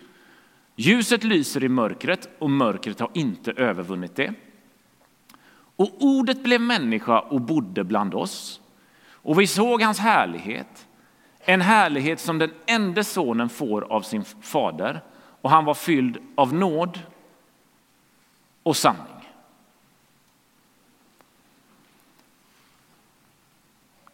Ljuset 0.77 1.25
lyser 1.25 1.65
i 1.65 1.69
mörkret 1.69 2.29
och 2.39 2.51
mörkret 2.51 3.01
har 3.01 3.11
inte 3.15 3.53
övervunnit 3.53 4.17
det. 4.17 4.35
Och 5.81 5.91
ordet 5.99 6.43
blev 6.43 6.61
människa 6.61 7.21
och 7.21 7.41
bodde 7.41 7.85
bland 7.85 8.15
oss. 8.15 8.61
Och 9.13 9.41
vi 9.41 9.47
såg 9.47 9.83
hans 9.83 9.99
härlighet, 9.99 10.87
en 11.39 11.61
härlighet 11.61 12.21
som 12.21 12.39
den 12.39 12.51
enda 12.67 13.05
sonen 13.05 13.49
får 13.49 13.93
av 13.93 14.03
sin 14.03 14.25
fader. 14.25 15.01
Och 15.41 15.51
han 15.51 15.65
var 15.65 15.75
fylld 15.75 16.19
av 16.35 16.55
nåd 16.55 17.01
och 18.63 18.77
sanning. 18.77 19.29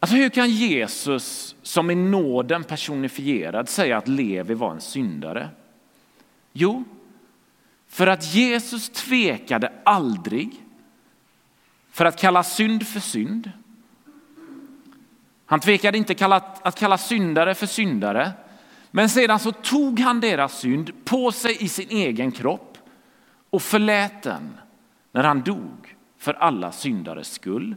Alltså 0.00 0.16
hur 0.16 0.28
kan 0.28 0.50
Jesus 0.50 1.56
som 1.62 1.90
i 1.90 1.94
nåden 1.94 2.64
personifierad 2.64 3.68
säga 3.68 3.98
att 3.98 4.08
Levi 4.08 4.54
var 4.54 4.70
en 4.70 4.80
syndare? 4.80 5.48
Jo, 6.52 6.84
för 7.88 8.06
att 8.06 8.34
Jesus 8.34 8.88
tvekade 8.88 9.72
aldrig 9.84 10.65
för 11.96 12.04
att 12.04 12.20
kalla 12.20 12.42
synd 12.42 12.86
för 12.86 13.00
synd. 13.00 13.50
Han 15.46 15.60
tvekade 15.60 15.98
inte 15.98 16.26
att 16.62 16.78
kalla 16.78 16.98
syndare 16.98 17.54
för 17.54 17.66
syndare, 17.66 18.32
men 18.90 19.08
sedan 19.08 19.38
så 19.38 19.52
tog 19.52 20.00
han 20.00 20.20
deras 20.20 20.58
synd 20.58 21.04
på 21.04 21.32
sig 21.32 21.56
i 21.60 21.68
sin 21.68 21.88
egen 21.90 22.32
kropp 22.32 22.78
och 23.50 23.62
förlät 23.62 24.22
den 24.22 24.58
när 25.12 25.24
han 25.24 25.42
dog 25.42 25.96
för 26.18 26.34
alla 26.34 26.72
syndares 26.72 27.32
skull. 27.32 27.74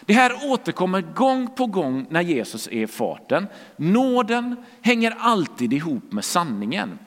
Det 0.00 0.14
här 0.14 0.50
återkommer 0.50 1.00
gång 1.00 1.54
på 1.54 1.66
gång 1.66 2.06
när 2.10 2.22
Jesus 2.22 2.66
är 2.66 2.82
i 2.82 2.86
farten. 2.86 3.46
Nåden 3.76 4.56
hänger 4.80 5.16
alltid 5.18 5.72
ihop 5.72 6.12
med 6.12 6.24
sanningen. 6.24 6.98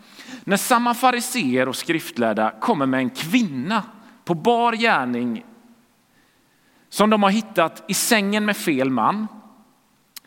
När 0.44 0.58
samma 0.58 0.94
fariseer 0.94 1.70
och 1.70 1.76
skriftlärda 1.76 2.54
kommer 2.60 2.86
med 2.86 3.00
en 3.00 3.10
kvinna 3.10 3.84
på 4.26 4.34
bar 4.34 4.74
gärning 4.74 5.44
som 6.96 7.10
de 7.10 7.24
har 7.24 7.30
hittat 7.30 7.84
i 7.88 7.94
sängen 7.94 8.46
med 8.46 8.58
fel 8.58 8.90
man 8.90 9.28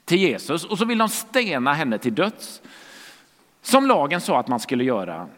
till 0.05 0.19
Jesus 0.19 0.65
och 0.65 0.79
så 0.79 0.85
vill 0.85 0.99
de 0.99 1.09
stena 1.09 1.73
henne 1.73 1.99
till 1.99 2.15
döds. 2.15 2.63
Som 3.63 3.87
lagen 3.87 4.21
sa 4.21 4.41
att 4.41 4.49
man 4.49 4.61
skulle 4.61 4.85
göra. 4.85 5.29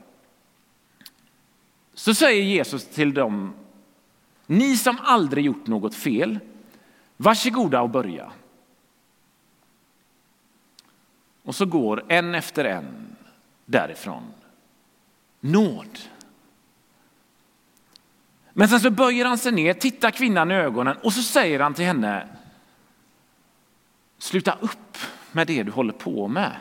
Så 1.95 2.15
säger 2.15 2.43
Jesus 2.43 2.87
till 2.87 3.15
dem, 3.15 3.55
ni 4.47 4.77
som 4.77 4.99
aldrig 5.03 5.45
gjort 5.45 5.67
något 5.67 5.95
fel, 5.95 6.39
varsågoda 7.17 7.81
och 7.81 7.91
börja. 7.91 8.33
Och 11.43 11.55
så 11.55 11.67
går 11.67 12.05
en 12.09 12.35
efter 12.35 12.65
en 12.65 13.17
därifrån. 13.67 14.23
Nåd. 15.41 15.99
Men 18.53 18.69
sen 18.69 18.81
så 18.81 18.91
böjer 18.91 19.25
han 19.25 19.39
sig 19.39 19.53
ner, 19.53 19.75
tittar 19.75 20.11
kvinnan 20.11 20.51
i 20.51 20.55
ögonen 20.55 20.97
och 20.97 21.13
så 21.13 21.23
säger 21.23 21.61
han 21.61 21.75
till 21.75 21.85
henne, 21.85 22.29
sluta 24.19 24.59
upp 24.61 24.99
med 25.33 25.47
det 25.47 25.63
du 25.63 25.71
håller 25.71 25.93
på 25.93 26.29
med. 26.29 26.57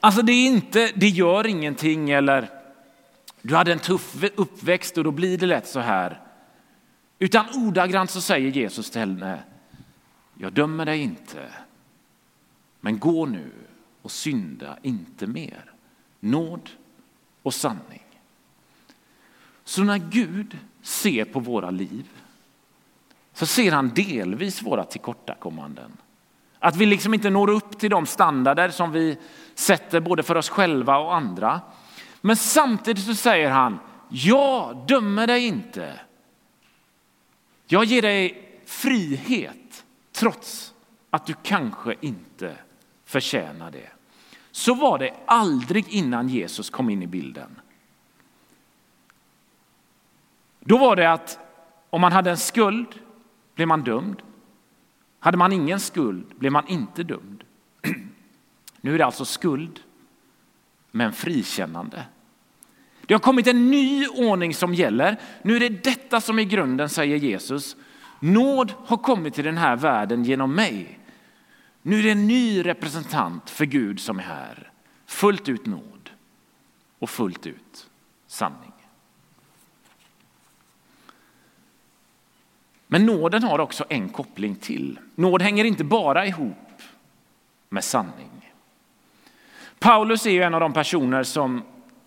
Alltså 0.00 0.22
det 0.22 0.32
är 0.32 0.46
inte, 0.46 0.92
det 0.94 1.08
gör 1.08 1.46
ingenting 1.46 2.10
eller 2.10 2.50
du 3.42 3.56
hade 3.56 3.72
en 3.72 3.78
tuff 3.78 4.24
uppväxt 4.34 4.98
och 4.98 5.04
då 5.04 5.10
blir 5.10 5.38
det 5.38 5.46
lätt 5.46 5.68
så 5.68 5.80
här. 5.80 6.20
Utan 7.18 7.46
ordagrant 7.54 8.10
så 8.10 8.20
säger 8.20 8.50
Jesus 8.50 8.90
till 8.90 9.00
henne, 9.00 9.42
jag 10.34 10.52
dömer 10.52 10.86
dig 10.86 11.00
inte, 11.02 11.48
men 12.80 12.98
gå 12.98 13.26
nu 13.26 13.50
och 14.02 14.10
synda 14.10 14.78
inte 14.82 15.26
mer. 15.26 15.72
Nåd 16.20 16.70
och 17.42 17.54
sanning. 17.54 18.02
Så 19.68 19.84
när 19.84 19.98
Gud 19.98 20.58
ser 20.82 21.24
på 21.24 21.40
våra 21.40 21.70
liv 21.70 22.08
så 23.32 23.46
ser 23.46 23.72
han 23.72 23.88
delvis 23.88 24.62
våra 24.62 24.84
tillkortakommanden. 24.84 25.92
Att 26.58 26.76
vi 26.76 26.86
liksom 26.86 27.14
inte 27.14 27.30
når 27.30 27.50
upp 27.50 27.78
till 27.78 27.90
de 27.90 28.06
standarder 28.06 28.70
som 28.70 28.92
vi 28.92 29.18
sätter 29.54 30.00
både 30.00 30.22
för 30.22 30.34
oss 30.36 30.48
själva 30.48 30.98
och 30.98 31.14
andra. 31.14 31.60
Men 32.20 32.36
samtidigt 32.36 33.04
så 33.04 33.14
säger 33.14 33.50
han, 33.50 33.78
jag 34.08 34.84
dömer 34.86 35.26
dig 35.26 35.46
inte. 35.46 36.00
Jag 37.66 37.84
ger 37.84 38.02
dig 38.02 38.48
frihet 38.66 39.84
trots 40.12 40.74
att 41.10 41.26
du 41.26 41.34
kanske 41.42 41.94
inte 42.00 42.56
förtjänar 43.04 43.70
det. 43.70 43.88
Så 44.50 44.74
var 44.74 44.98
det 44.98 45.14
aldrig 45.26 45.88
innan 45.88 46.28
Jesus 46.28 46.70
kom 46.70 46.90
in 46.90 47.02
i 47.02 47.06
bilden. 47.06 47.60
Då 50.68 50.78
var 50.78 50.96
det 50.96 51.10
att 51.12 51.38
om 51.90 52.00
man 52.00 52.12
hade 52.12 52.30
en 52.30 52.36
skuld 52.36 52.88
blev 53.54 53.68
man 53.68 53.82
dömd. 53.82 54.22
Hade 55.20 55.36
man 55.36 55.52
ingen 55.52 55.80
skuld 55.80 56.26
blev 56.38 56.52
man 56.52 56.68
inte 56.68 57.02
dömd. 57.02 57.44
Nu 58.80 58.94
är 58.94 58.98
det 58.98 59.04
alltså 59.04 59.24
skuld, 59.24 59.80
men 60.90 61.12
frikännande. 61.12 62.04
Det 63.06 63.14
har 63.14 63.18
kommit 63.18 63.46
en 63.46 63.70
ny 63.70 64.06
ordning 64.06 64.54
som 64.54 64.74
gäller. 64.74 65.16
Nu 65.42 65.56
är 65.56 65.60
det 65.60 65.84
detta 65.84 66.20
som 66.20 66.38
är 66.38 66.42
grunden 66.42 66.88
säger 66.88 67.16
Jesus. 67.16 67.76
Nåd 68.20 68.74
har 68.86 68.96
kommit 68.96 69.34
till 69.34 69.44
den 69.44 69.58
här 69.58 69.76
världen 69.76 70.24
genom 70.24 70.54
mig. 70.54 70.98
Nu 71.82 71.98
är 71.98 72.02
det 72.02 72.10
en 72.10 72.26
ny 72.26 72.64
representant 72.64 73.50
för 73.50 73.64
Gud 73.64 74.00
som 74.00 74.18
är 74.18 74.22
här. 74.22 74.72
Fullt 75.06 75.48
ut 75.48 75.66
nåd 75.66 76.10
och 76.98 77.10
fullt 77.10 77.46
ut 77.46 77.90
sanning. 78.26 78.72
Men 82.88 83.06
nåden 83.06 83.42
har 83.42 83.58
också 83.58 83.84
en 83.88 84.08
koppling 84.08 84.54
till. 84.54 84.98
Nåd 85.14 85.42
hänger 85.42 85.64
inte 85.64 85.84
bara 85.84 86.26
ihop 86.26 86.82
med 87.68 87.84
sanning. 87.84 88.52
Paulus 89.78 90.26
är 90.26 90.30
ju 90.30 90.42
en 90.42 90.54
av 90.54 90.60
de 90.60 90.72
personer 90.72 91.22
som, 91.22 91.62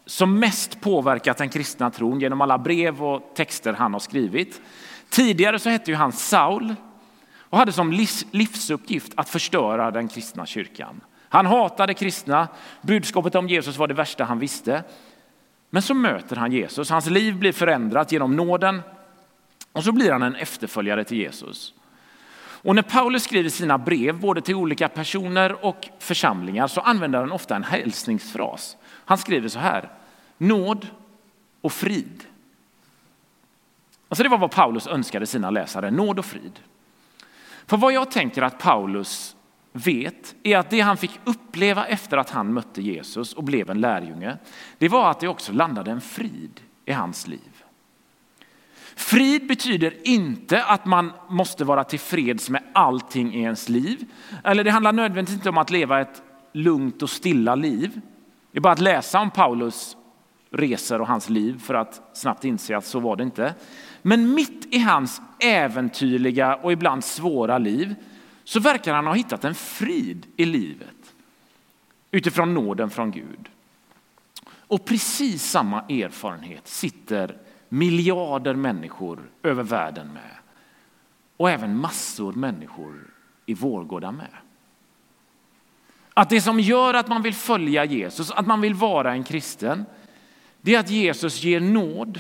som 0.05 0.39
mest 0.39 0.81
påverkat 0.81 1.37
den 1.37 1.49
kristna 1.49 1.89
tron 1.89 2.19
genom 2.19 2.41
alla 2.41 2.57
brev 2.57 3.03
och 3.03 3.31
texter 3.35 3.73
han 3.73 3.93
har 3.93 3.99
skrivit. 3.99 4.61
Tidigare 5.09 5.59
så 5.59 5.69
hette 5.69 5.91
ju 5.91 5.97
han 5.97 6.11
Saul 6.11 6.75
och 7.37 7.57
hade 7.57 7.71
som 7.71 7.91
livs, 7.91 8.25
livsuppgift 8.31 9.13
att 9.15 9.29
förstöra 9.29 9.91
den 9.91 10.07
kristna 10.07 10.45
kyrkan. 10.45 11.01
Han 11.29 11.45
hatade 11.45 11.93
kristna, 11.93 12.47
budskapet 12.81 13.35
om 13.35 13.49
Jesus 13.49 13.77
var 13.77 13.87
det 13.87 13.93
värsta 13.93 14.23
han 14.23 14.39
visste. 14.39 14.83
Men 15.69 15.81
så 15.81 15.93
möter 15.93 16.35
han 16.35 16.51
Jesus, 16.51 16.89
hans 16.89 17.09
liv 17.09 17.35
blir 17.35 17.51
förändrat 17.51 18.11
genom 18.11 18.35
nåden 18.35 18.81
och 19.73 19.83
så 19.83 19.91
blir 19.91 20.11
han 20.11 20.23
en 20.23 20.35
efterföljare 20.35 21.03
till 21.03 21.17
Jesus. 21.17 21.73
Och 22.63 22.75
när 22.75 22.81
Paulus 22.81 23.23
skriver 23.23 23.49
sina 23.49 23.77
brev 23.77 24.19
både 24.19 24.41
till 24.41 24.55
olika 24.55 24.89
personer 24.89 25.65
och 25.65 25.89
församlingar 25.99 26.67
så 26.67 26.81
använder 26.81 27.19
han 27.19 27.31
ofta 27.31 27.55
en 27.55 27.63
hälsningsfras. 27.63 28.77
Han 29.05 29.17
skriver 29.17 29.47
så 29.47 29.59
här, 29.59 29.89
nåd 30.37 30.87
och 31.61 31.73
frid. 31.73 32.23
Alltså 34.07 34.23
det 34.23 34.29
var 34.29 34.37
vad 34.37 34.51
Paulus 34.51 34.87
önskade 34.87 35.25
sina 35.25 35.49
läsare, 35.49 35.91
nåd 35.91 36.19
och 36.19 36.25
frid. 36.25 36.59
För 37.65 37.77
vad 37.77 37.93
jag 37.93 38.11
tänker 38.11 38.41
att 38.41 38.59
Paulus 38.59 39.35
vet 39.71 40.35
är 40.43 40.57
att 40.57 40.69
det 40.69 40.79
han 40.79 40.97
fick 40.97 41.19
uppleva 41.23 41.85
efter 41.85 42.17
att 42.17 42.29
han 42.29 42.53
mötte 42.53 42.81
Jesus 42.81 43.33
och 43.33 43.43
blev 43.43 43.69
en 43.69 43.81
lärjunge, 43.81 44.37
det 44.77 44.89
var 44.89 45.11
att 45.11 45.19
det 45.19 45.27
också 45.27 45.51
landade 45.51 45.91
en 45.91 46.01
frid 46.01 46.61
i 46.85 46.91
hans 46.91 47.27
liv. 47.27 47.50
Frid 49.01 49.47
betyder 49.47 49.93
inte 50.03 50.63
att 50.63 50.85
man 50.85 51.11
måste 51.29 51.65
vara 51.65 51.83
tillfreds 51.83 52.49
med 52.49 52.63
allting 52.73 53.33
i 53.33 53.41
ens 53.41 53.69
liv. 53.69 54.05
Eller 54.43 54.63
det 54.63 54.71
handlar 54.71 54.91
nödvändigtvis 54.91 55.35
inte 55.35 55.49
om 55.49 55.57
att 55.57 55.69
leva 55.69 56.01
ett 56.01 56.21
lugnt 56.53 57.01
och 57.01 57.09
stilla 57.09 57.55
liv. 57.55 58.01
Det 58.51 58.57
är 58.57 58.61
bara 58.61 58.73
att 58.73 58.79
läsa 58.79 59.19
om 59.19 59.31
Paulus 59.31 59.97
resor 60.51 61.01
och 61.01 61.07
hans 61.07 61.29
liv 61.29 61.59
för 61.59 61.73
att 61.73 62.01
snabbt 62.13 62.45
inse 62.45 62.77
att 62.77 62.85
så 62.85 62.99
var 62.99 63.15
det 63.15 63.23
inte. 63.23 63.53
Men 64.01 64.33
mitt 64.33 64.67
i 64.71 64.79
hans 64.79 65.21
äventyrliga 65.39 66.55
och 66.55 66.71
ibland 66.71 67.03
svåra 67.03 67.57
liv 67.57 67.95
så 68.43 68.59
verkar 68.59 68.93
han 68.93 69.07
ha 69.07 69.13
hittat 69.13 69.43
en 69.43 69.55
frid 69.55 70.25
i 70.35 70.45
livet 70.45 71.13
utifrån 72.11 72.53
nåden 72.53 72.89
från 72.89 73.11
Gud. 73.11 73.49
Och 74.51 74.85
precis 74.85 75.43
samma 75.43 75.81
erfarenhet 75.81 76.67
sitter 76.67 77.37
miljarder 77.73 78.55
människor 78.55 79.29
över 79.43 79.63
världen 79.63 80.07
med. 80.07 80.37
Och 81.37 81.49
även 81.49 81.77
massor 81.77 82.33
människor 82.33 83.13
i 83.45 83.53
Vårgårda 83.53 84.11
med. 84.11 84.33
Att 86.13 86.29
det 86.29 86.41
som 86.41 86.59
gör 86.59 86.93
att 86.93 87.07
man 87.07 87.21
vill 87.21 87.33
följa 87.33 87.85
Jesus, 87.85 88.31
att 88.31 88.47
man 88.47 88.61
vill 88.61 88.73
vara 88.73 89.11
en 89.11 89.23
kristen, 89.23 89.85
det 90.61 90.75
är 90.75 90.79
att 90.79 90.89
Jesus 90.89 91.43
ger 91.43 91.59
nåd 91.59 92.19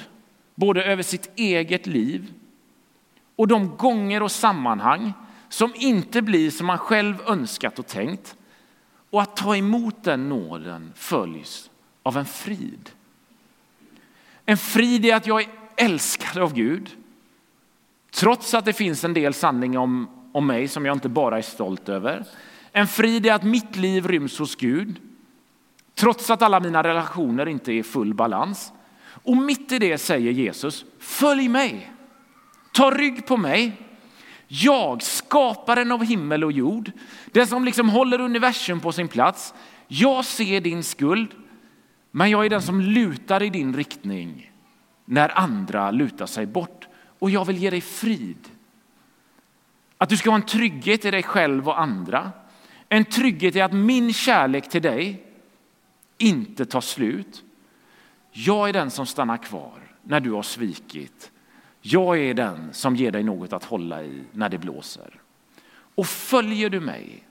både 0.55 0.83
över 0.83 1.03
sitt 1.03 1.31
eget 1.35 1.87
liv 1.87 2.33
och 3.35 3.47
de 3.47 3.77
gånger 3.77 4.23
och 4.23 4.31
sammanhang 4.31 5.13
som 5.49 5.71
inte 5.75 6.21
blir 6.21 6.51
som 6.51 6.67
man 6.67 6.77
själv 6.77 7.21
önskat 7.27 7.79
och 7.79 7.87
tänkt. 7.87 8.35
Och 9.09 9.21
att 9.21 9.35
ta 9.35 9.55
emot 9.55 10.03
den 10.03 10.29
nåden 10.29 10.93
följs 10.95 11.69
av 12.03 12.17
en 12.17 12.25
frid. 12.25 12.89
En 14.51 14.57
frid 14.57 15.05
i 15.05 15.11
att 15.11 15.27
jag 15.27 15.41
är 15.41 15.47
älskad 15.77 16.43
av 16.43 16.53
Gud. 16.53 16.89
Trots 18.11 18.53
att 18.53 18.65
det 18.65 18.73
finns 18.73 19.03
en 19.03 19.13
del 19.13 19.33
sanning 19.33 19.77
om, 19.77 20.09
om 20.33 20.47
mig 20.47 20.67
som 20.67 20.85
jag 20.85 20.95
inte 20.95 21.09
bara 21.09 21.37
är 21.37 21.41
stolt 21.41 21.89
över. 21.89 22.25
En 22.71 22.87
frid 22.87 23.25
i 23.25 23.29
att 23.29 23.43
mitt 23.43 23.75
liv 23.75 24.07
ryms 24.07 24.39
hos 24.39 24.55
Gud. 24.55 24.99
Trots 25.95 26.29
att 26.29 26.41
alla 26.41 26.59
mina 26.59 26.83
relationer 26.83 27.47
inte 27.47 27.71
är 27.71 27.75
i 27.75 27.83
full 27.83 28.13
balans. 28.13 28.71
Och 29.23 29.37
mitt 29.37 29.71
i 29.71 29.79
det 29.79 29.97
säger 29.97 30.31
Jesus, 30.31 30.85
följ 30.99 31.47
mig. 31.47 31.91
Ta 32.73 32.91
rygg 32.91 33.25
på 33.25 33.37
mig. 33.37 33.81
Jag, 34.47 35.03
skaparen 35.03 35.91
av 35.91 36.03
himmel 36.03 36.43
och 36.43 36.51
jord, 36.51 36.91
den 37.25 37.47
som 37.47 37.65
liksom 37.65 37.89
håller 37.89 38.21
universum 38.21 38.79
på 38.79 38.91
sin 38.91 39.07
plats. 39.07 39.53
Jag 39.87 40.25
ser 40.25 40.61
din 40.61 40.83
skuld, 40.83 41.29
men 42.11 42.29
jag 42.29 42.45
är 42.45 42.49
den 42.49 42.61
som 42.61 42.81
lutar 42.81 43.43
i 43.43 43.49
din 43.49 43.75
riktning 43.75 44.51
när 45.05 45.39
andra 45.39 45.91
lutar 45.91 46.25
sig 46.25 46.45
bort. 46.45 46.87
Och 47.19 47.29
jag 47.29 47.45
vill 47.45 47.57
ge 47.57 47.69
dig 47.69 47.81
frid. 47.81 48.49
Att 49.97 50.09
du 50.09 50.17
ska 50.17 50.29
ha 50.29 50.35
en 50.35 50.45
trygghet 50.45 51.05
i 51.05 51.11
dig 51.11 51.23
själv 51.23 51.67
och 51.67 51.79
andra. 51.79 52.31
En 52.89 53.05
trygghet 53.05 53.55
i 53.55 53.61
att 53.61 53.73
min 53.73 54.13
kärlek 54.13 54.69
till 54.69 54.81
dig 54.81 55.23
inte 56.17 56.65
tar 56.65 56.81
slut. 56.81 57.43
Jag 58.31 58.69
är 58.69 58.73
den 58.73 58.91
som 58.91 59.05
stannar 59.05 59.37
kvar 59.37 59.95
när 60.03 60.19
du 60.19 60.31
har 60.31 60.43
svikit. 60.43 61.31
Jag 61.81 62.19
är 62.19 62.33
den 62.33 62.73
som 62.73 62.95
ger 62.95 63.11
dig 63.11 63.23
något 63.23 63.53
att 63.53 63.63
hålla 63.63 64.03
i 64.03 64.23
när 64.31 64.49
det 64.49 64.57
blåser. 64.57 65.21
Och 65.95 66.07
följer 66.07 66.69
du 66.69 66.79
mig 66.79 67.23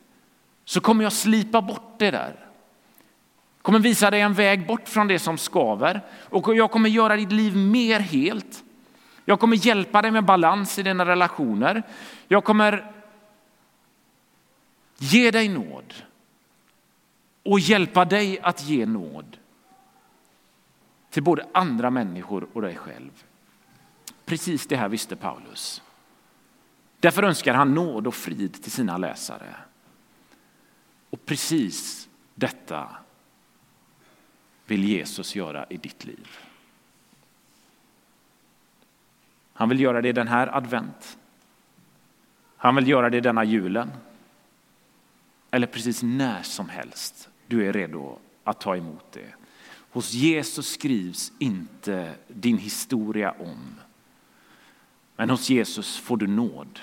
så 0.65 0.81
kommer 0.81 1.05
jag 1.05 1.13
slipa 1.13 1.63
bort 1.63 1.95
det 1.99 2.11
där 2.11 2.50
kommer 3.63 3.79
visa 3.79 4.11
dig 4.11 4.21
en 4.21 4.35
väg 4.35 4.67
bort 4.67 4.89
från 4.89 5.09
det 5.09 5.19
som 5.19 5.39
skaver 5.39 6.01
och 6.31 6.57
jag 6.57 6.71
kommer 6.71 6.89
göra 6.89 7.17
ditt 7.17 7.33
liv 7.33 7.57
mer 7.57 8.01
helt. 8.01 8.65
Jag 9.25 9.41
kommer 9.41 9.57
hjälpa 9.57 10.03
dig 10.03 10.11
med 10.11 10.25
balans 10.25 10.79
i 10.79 10.83
dina 10.83 11.07
relationer. 11.07 11.83
Jag 12.29 12.45
kommer 12.45 12.93
ge 14.99 15.31
dig 15.31 15.49
nåd 15.49 15.95
och 17.43 17.61
hjälpa 17.61 18.05
dig 18.05 18.41
att 18.43 18.65
ge 18.65 18.87
nåd 18.87 19.37
till 21.11 21.23
både 21.23 21.47
andra 21.53 21.91
människor 21.91 22.47
och 22.53 22.63
dig 22.63 22.77
själv. 22.77 23.25
Precis 24.25 24.67
det 24.67 24.77
här 24.77 24.89
visste 24.89 25.17
Paulus. 25.17 25.83
Därför 27.01 27.23
önskar 27.23 27.55
han 27.55 27.75
nåd 27.75 28.07
och 28.07 28.15
frid 28.15 28.63
till 28.63 28.73
sina 28.73 28.99
läsare. 28.99 29.55
Och 31.11 31.27
precis 31.27 32.09
detta 32.35 32.89
vill 34.71 34.85
Jesus 34.85 35.35
göra 35.35 35.67
i 35.71 35.77
ditt 35.77 36.05
liv. 36.05 36.29
Han 39.53 39.69
vill 39.69 39.81
göra 39.81 40.03
det 40.03 40.13
den 40.13 40.29
här 40.29 40.57
advent. 40.57 41.19
Han 42.57 42.77
vill 42.77 42.89
göra 42.89 43.11
det 43.11 43.21
denna 43.21 43.45
julen. 43.45 43.91
Eller 45.51 45.67
precis 45.67 46.03
när 46.03 46.43
som 46.43 46.69
helst 46.69 47.29
du 47.47 47.69
är 47.69 47.73
redo 47.73 48.19
att 48.45 48.61
ta 48.61 48.77
emot 48.77 49.13
det. 49.13 49.35
Hos 49.91 50.13
Jesus 50.13 50.73
skrivs 50.73 51.33
inte 51.39 52.15
din 52.29 52.59
historia 52.59 53.31
om. 53.31 53.75
Men 55.17 55.31
hos 55.31 55.51
Jesus 55.51 55.99
får 55.99 56.17
du 56.17 56.27
nåd 56.27 56.81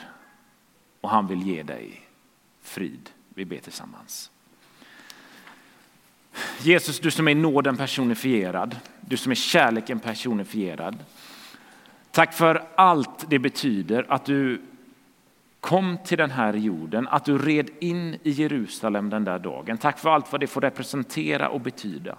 och 1.01 1.09
han 1.09 1.27
vill 1.27 1.47
ge 1.47 1.63
dig 1.63 2.01
frid. 2.61 3.09
Vi 3.29 3.45
ber 3.45 3.59
tillsammans. 3.59 4.31
Jesus, 6.59 6.99
du 6.99 7.11
som 7.11 7.27
är 7.27 7.35
nåden 7.35 7.77
personifierad, 7.77 8.75
du 9.01 9.17
som 9.17 9.31
är 9.31 9.35
kärleken 9.35 9.99
personifierad. 9.99 10.95
Tack 12.11 12.33
för 12.33 12.63
allt 12.75 13.29
det 13.29 13.39
betyder 13.39 14.05
att 14.09 14.25
du 14.25 14.61
kom 15.59 15.97
till 16.05 16.17
den 16.17 16.31
här 16.31 16.53
jorden, 16.53 17.07
att 17.07 17.25
du 17.25 17.37
red 17.37 17.69
in 17.79 18.17
i 18.23 18.31
Jerusalem 18.31 19.09
den 19.09 19.23
där 19.23 19.39
dagen. 19.39 19.77
Tack 19.77 19.99
för 19.99 20.09
allt 20.09 20.31
vad 20.31 20.41
det 20.41 20.47
får 20.47 20.61
representera 20.61 21.49
och 21.49 21.61
betyda. 21.61 22.17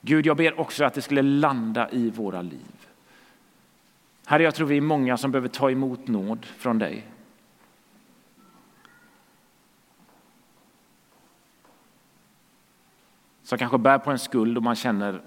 Gud, 0.00 0.26
jag 0.26 0.36
ber 0.36 0.60
också 0.60 0.84
att 0.84 0.94
det 0.94 1.02
skulle 1.02 1.22
landa 1.22 1.90
i 1.90 2.10
våra 2.10 2.42
liv. 2.42 2.86
Herre, 4.26 4.42
jag 4.42 4.54
tror 4.54 4.66
vi 4.66 4.76
är 4.76 4.80
många 4.80 5.16
som 5.16 5.32
behöver 5.32 5.48
ta 5.48 5.70
emot 5.70 6.08
nåd 6.08 6.46
från 6.46 6.78
dig. 6.78 7.04
Som 13.54 13.58
kanske 13.58 13.78
bär 13.78 13.98
på 13.98 14.10
en 14.10 14.18
skuld 14.18 14.56
och 14.56 14.62
man 14.62 14.74
känner 14.74 15.20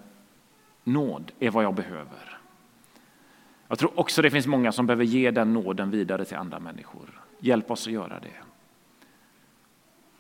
nåd 0.84 1.32
är 1.40 1.50
vad 1.50 1.64
jag 1.64 1.76
behöver. 1.76 2.40
Jag 3.68 3.80
tror 3.80 4.00
också 4.00 4.22
det 4.22 4.32
finns 4.32 4.48
många 4.48 4.72
som 4.72 4.86
behöver 4.86 5.04
ge 5.04 5.32
den 5.32 5.54
nåden 5.54 5.92
vidare 5.92 6.26
till 6.26 6.38
andra 6.38 6.60
människor. 6.60 7.22
Hjälp 7.40 7.72
oss 7.72 7.88
att 7.88 7.94
göra 7.94 8.20
det. 8.20 8.34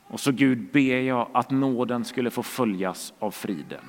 Och 0.03 0.19
så 0.19 0.31
Gud 0.31 0.71
ber 0.71 1.01
jag 1.01 1.29
att 1.33 1.51
nåden 1.51 2.05
skulle 2.05 2.29
få 2.29 2.43
följas 2.43 3.13
av 3.19 3.31
friden. 3.31 3.85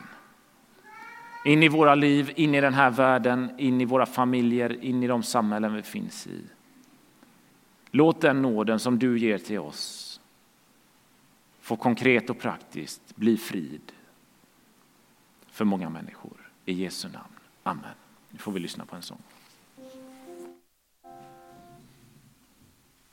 In 1.44 1.62
i 1.62 1.68
våra 1.68 1.94
liv, 1.94 2.33
in 2.37 2.54
i 2.54 2.61
den 2.61 2.74
här 2.74 2.90
världen, 2.90 3.50
in 3.59 3.81
i 3.81 3.85
våra 3.85 4.07
familjer, 4.07 4.85
in 4.85 5.02
i 5.02 5.07
de 5.07 5.22
samhällen 5.22 5.74
vi 5.74 5.83
finns 5.83 6.26
i. 6.26 6.42
Låt 7.90 8.20
den 8.20 8.42
nåden 8.42 8.78
som 8.78 8.98
du 8.98 9.18
ger 9.18 9.38
till 9.38 9.59
oss 9.59 10.20
få 11.61 11.76
konkret 11.76 12.31
och 12.31 12.38
praktiskt 12.38 13.16
bli 13.16 13.37
frid 13.37 13.92
för 15.59 15.64
många 15.64 15.88
människor. 15.88 16.51
I 16.64 16.73
Jesu 16.73 17.09
namn. 17.09 17.35
Amen. 17.62 17.94
Nu 18.31 18.38
får 18.38 18.53
vi 18.53 18.61
lyssna 18.61 18.87
på 18.87 18.97
en 18.97 19.03
sång. 19.03 19.23